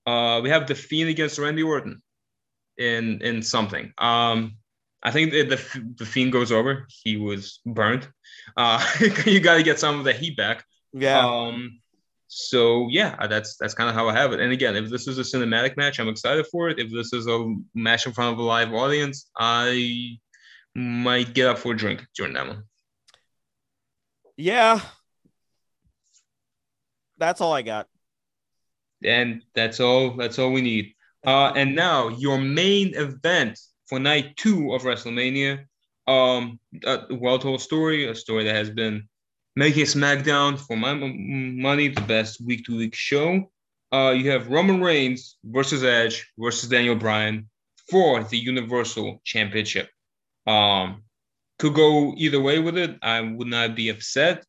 [0.05, 2.01] Uh, we have the Fiend against Randy Orton
[2.77, 3.93] in in something.
[3.97, 4.57] Um,
[5.05, 6.87] I think the, the, the Fiend goes over.
[6.89, 8.09] He was burnt.
[8.57, 8.83] Uh,
[9.25, 10.65] you got to get some of the heat back.
[10.93, 11.19] Yeah.
[11.19, 11.79] Um,
[12.27, 14.39] so yeah, uh, that's that's kind of how I have it.
[14.39, 16.79] And again, if this is a cinematic match, I'm excited for it.
[16.79, 20.17] If this is a match in front of a live audience, I
[20.73, 22.63] might get up for a drink during that one.
[24.37, 24.81] Yeah.
[27.19, 27.87] That's all I got.
[29.03, 30.93] And that's all that's all we need.
[31.23, 35.65] Uh, and now your main event for night two of WrestleMania.
[36.07, 39.07] Um, a well told story, a story that has been
[39.55, 43.51] making SmackDown for my money the best week to week show.
[43.91, 47.49] Uh, you have Roman Reigns versus Edge versus Daniel Bryan
[47.89, 49.89] for the Universal Championship.
[50.45, 51.03] Um,
[51.57, 52.97] could go either way with it.
[53.01, 54.43] I would not be upset.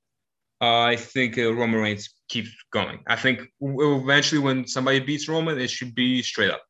[0.61, 3.01] Uh, I think uh, Roman Reigns keeps going.
[3.07, 6.63] I think eventually, when somebody beats Roman, it should be straight up.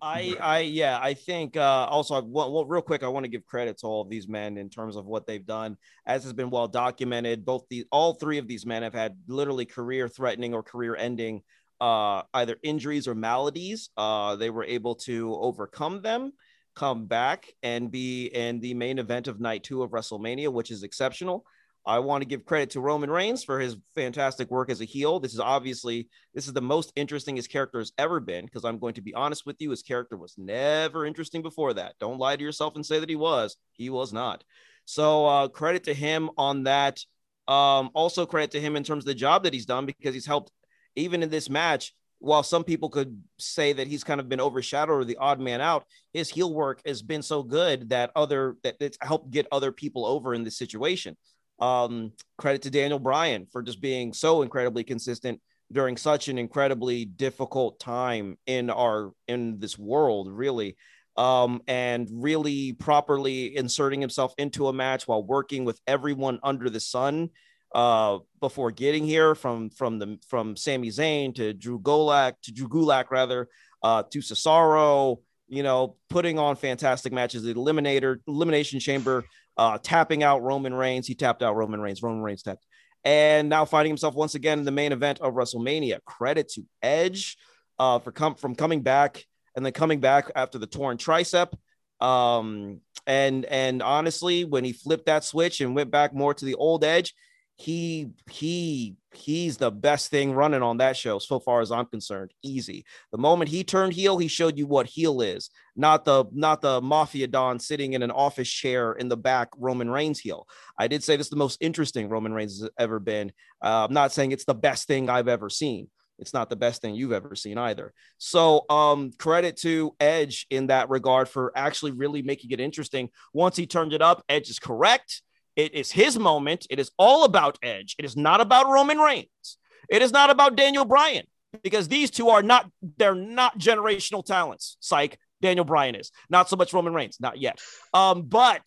[0.00, 3.44] I, I, yeah, I think uh, also, well, well, real quick, I want to give
[3.44, 5.76] credit to all of these men in terms of what they've done,
[6.06, 7.44] as has been well documented.
[7.44, 11.42] Both the all three of these men have had literally career threatening or career ending
[11.80, 13.90] uh, either injuries or maladies.
[13.96, 16.32] Uh, they were able to overcome them,
[16.74, 20.82] come back, and be in the main event of night two of WrestleMania, which is
[20.82, 21.44] exceptional.
[21.86, 25.20] I want to give credit to Roman Reigns for his fantastic work as a heel.
[25.20, 28.78] This is obviously this is the most interesting his character has ever been because I'm
[28.78, 31.94] going to be honest with you, his character was never interesting before that.
[32.00, 33.56] Don't lie to yourself and say that he was.
[33.72, 34.44] He was not.
[34.86, 37.00] So uh, credit to him on that.
[37.46, 40.26] Um, also credit to him in terms of the job that he's done because he's
[40.26, 40.50] helped
[40.96, 41.94] even in this match.
[42.20, 45.60] While some people could say that he's kind of been overshadowed or the odd man
[45.60, 45.84] out,
[46.14, 50.06] his heel work has been so good that other that it's helped get other people
[50.06, 51.18] over in this situation.
[51.60, 55.40] Um, credit to Daniel Bryan for just being so incredibly consistent
[55.72, 60.76] during such an incredibly difficult time in our in this world, really.
[61.16, 66.80] Um, and really properly inserting himself into a match while working with everyone under the
[66.80, 67.30] sun
[67.74, 72.68] uh, before getting here from from the from Sami Zayn to Drew Gulak to Drew
[72.68, 73.48] Gulak rather
[73.82, 75.18] uh, to Cesaro,
[75.48, 77.42] you know, putting on fantastic matches.
[77.42, 79.24] The Eliminator Elimination Chamber
[79.56, 81.06] uh, tapping out Roman Reigns.
[81.06, 82.02] He tapped out Roman Reigns.
[82.02, 82.66] Roman Reigns tapped.
[83.04, 86.02] And now finding himself once again in the main event of WrestleMania.
[86.04, 87.36] Credit to Edge
[87.78, 89.24] uh, for come from coming back
[89.54, 91.52] and then coming back after the torn tricep.
[92.00, 96.54] Um, And and honestly, when he flipped that switch and went back more to the
[96.54, 97.14] old edge,
[97.56, 102.32] he he he's the best thing running on that show so far as I'm concerned.
[102.42, 102.84] Easy.
[103.12, 106.80] The moment he turned heel, he showed you what heel is, not the not the
[106.80, 110.46] mafia don sitting in an office chair in the back Roman Reigns heel.
[110.78, 113.32] I did say this is the most interesting Roman Reigns has ever been.
[113.62, 115.88] Uh, I'm not saying it's the best thing I've ever seen.
[116.18, 117.92] It's not the best thing you've ever seen either.
[118.18, 123.10] So, um, credit to Edge in that regard for actually really making it interesting.
[123.32, 125.22] Once he turned it up, Edge is correct.
[125.56, 126.66] It is his moment.
[126.70, 127.94] It is all about Edge.
[127.98, 129.58] It is not about Roman Reigns.
[129.88, 131.26] It is not about Daniel Bryan
[131.62, 134.76] because these two are not, they're not generational talents.
[134.80, 135.18] Psych.
[135.42, 137.60] Daniel Bryan is not so much Roman Reigns, not yet.
[137.92, 138.66] Um, but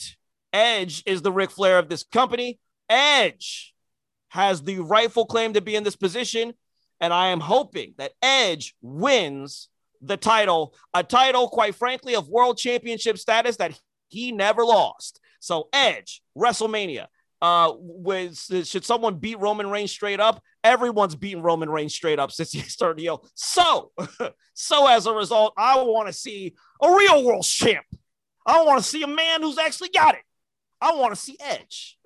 [0.53, 2.59] Edge is the Ric Flair of this company.
[2.87, 3.73] Edge
[4.29, 6.53] has the rightful claim to be in this position.
[6.99, 9.69] And I am hoping that Edge wins
[10.01, 15.19] the title, a title, quite frankly, of world championship status that he never lost.
[15.39, 17.07] So, Edge, WrestleMania.
[17.39, 18.35] Uh, with
[18.65, 20.41] should someone beat Roman Reigns straight up?
[20.63, 23.27] Everyone's beaten Roman Reigns straight up since he started yell.
[23.35, 23.91] So,
[24.53, 27.85] so as a result, I want to see a real world champ.
[28.45, 30.21] I want to see a man who's actually got it.
[30.81, 31.97] I want to see Edge.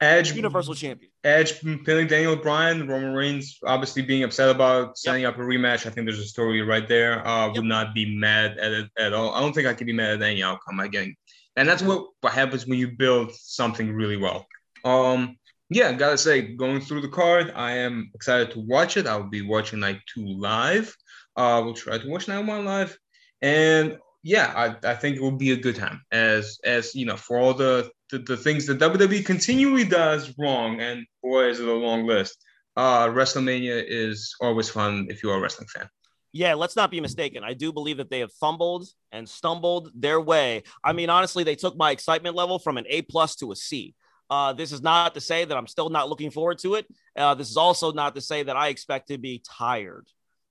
[0.00, 1.10] Edge Universal Champion.
[1.22, 5.34] Edge pinning Daniel Bryan, Roman Reigns obviously being upset about setting yep.
[5.34, 5.86] up a rematch.
[5.86, 7.26] I think there's a story right there.
[7.26, 7.56] Uh, yep.
[7.56, 9.32] Would not be mad at it at all.
[9.32, 10.80] I don't think I could be mad at any outcome.
[10.80, 11.16] Again,
[11.56, 14.46] and that's what what happens when you build something really well.
[14.84, 15.36] Um,
[15.70, 19.06] yeah, gotta say, going through the card, I am excited to watch it.
[19.06, 20.94] I'll be watching night two live.
[21.36, 22.96] Uh, we'll try to watch night one live,
[23.42, 27.16] and yeah, I, I think it will be a good time as as you know
[27.16, 31.68] for all the the, the things that WWE continually does wrong, and boy is it
[31.68, 32.36] a long list.
[32.76, 35.88] Uh, WrestleMania is always fun if you're a wrestling fan.
[36.34, 37.44] Yeah, let's not be mistaken.
[37.44, 40.64] I do believe that they have fumbled and stumbled their way.
[40.82, 43.94] I mean, honestly, they took my excitement level from an A plus to a C.
[44.28, 46.86] Uh, this is not to say that I'm still not looking forward to it.
[47.16, 50.08] Uh, this is also not to say that I expect to be tired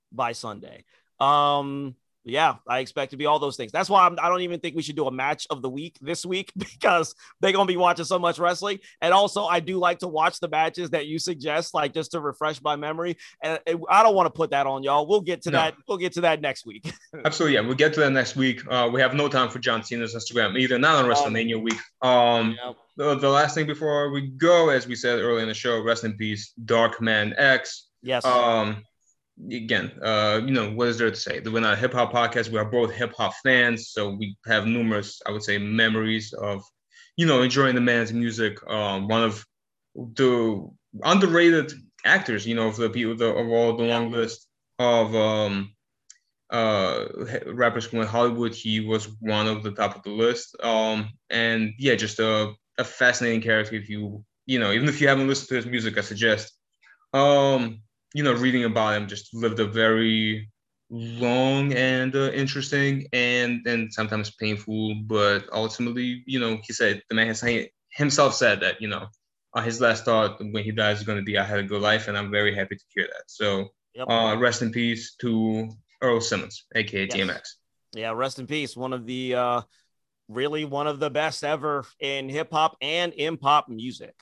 [0.10, 0.86] by Sunday.
[1.20, 1.96] Um,
[2.26, 3.72] yeah, I expect to be all those things.
[3.72, 5.70] That's why I'm, I do not even think we should do a match of the
[5.70, 8.80] week this week because they're gonna be watching so much wrestling.
[9.02, 12.20] And also, I do like to watch the matches that you suggest, like just to
[12.20, 13.18] refresh my memory.
[13.42, 13.60] And
[13.90, 15.06] I don't want to put that on y'all.
[15.06, 15.58] We'll get to no.
[15.58, 15.76] that.
[15.88, 16.92] We'll get to that next week.
[17.26, 18.62] Absolutely, yeah, we'll get to that next week.
[18.70, 20.80] Uh, we have no time for John Cena's Instagram either.
[20.80, 21.80] Not on um, WrestleMania um, week.
[22.02, 22.74] Um, yeah.
[22.96, 26.04] the, the last thing before we go, as we said earlier in the show, rest
[26.04, 27.88] in peace, Dark Man X.
[28.02, 28.26] Yes.
[28.26, 28.84] Um
[29.52, 31.40] again, uh, you know, what is there to say?
[31.40, 32.50] We're not a hip hop podcast.
[32.50, 36.64] We are both hip hop fans, so we have numerous, I would say, memories of,
[37.18, 38.58] you know, enjoying the man's music.
[38.70, 39.46] Um, one of
[39.96, 40.70] the
[41.04, 41.74] underrated
[42.06, 44.48] actors, you know, of the people the, of all the long list
[44.80, 45.74] of um,
[46.50, 47.06] uh,
[47.48, 48.54] rappers from Hollywood.
[48.54, 50.56] He was one of the top of the list.
[50.62, 53.76] Um, and yeah, just a, a fascinating character.
[53.76, 56.54] If you, you know, even if you haven't listened to his music, I suggest.
[57.14, 57.82] Um,
[58.14, 60.50] you know, reading about him, just lived a very
[60.90, 67.16] long and uh, interesting and and sometimes painful, but ultimately, you know, he said the
[67.16, 67.44] man has
[67.90, 69.08] himself said that you know
[69.54, 71.82] uh, his last thought when he dies is going to be I had a good
[71.82, 73.24] life, and I'm very happy to hear that.
[73.28, 74.08] So, yep.
[74.10, 75.70] uh, rest in peace to
[76.02, 77.14] Earl Simmons, aka yes.
[77.14, 77.42] DMX.
[77.94, 78.76] Yeah, rest in peace.
[78.76, 79.62] One of the uh,
[80.28, 84.16] really one of the best ever in hip hop and in pop music.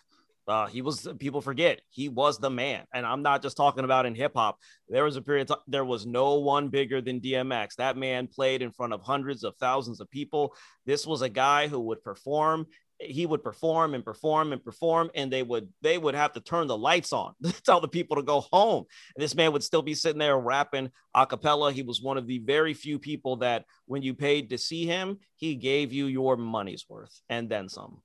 [0.52, 4.06] Uh, he was people forget he was the man, and I'm not just talking about
[4.06, 4.60] in hip hop.
[4.90, 7.76] There was a period there was no one bigger than DMX.
[7.78, 10.54] That man played in front of hundreds of thousands of people.
[10.86, 12.68] This was a guy who would perform.
[13.00, 16.68] He would perform and perform and perform, and they would they would have to turn
[16.68, 17.34] the lights on,
[17.66, 18.84] tell the people to go home.
[19.16, 21.72] And this man would still be sitting there rapping a cappella.
[21.72, 25.20] He was one of the very few people that, when you paid to see him,
[25.38, 28.02] he gave you your money's worth and then some.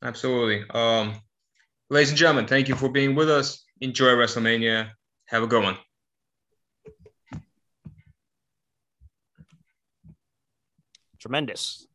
[0.00, 0.64] Absolutely.
[0.70, 1.20] Um,
[1.90, 3.64] Ladies and gentlemen, thank you for being with us.
[3.80, 4.90] Enjoy WrestleMania.
[5.28, 5.78] Have a good one.
[11.18, 11.86] Tremendous.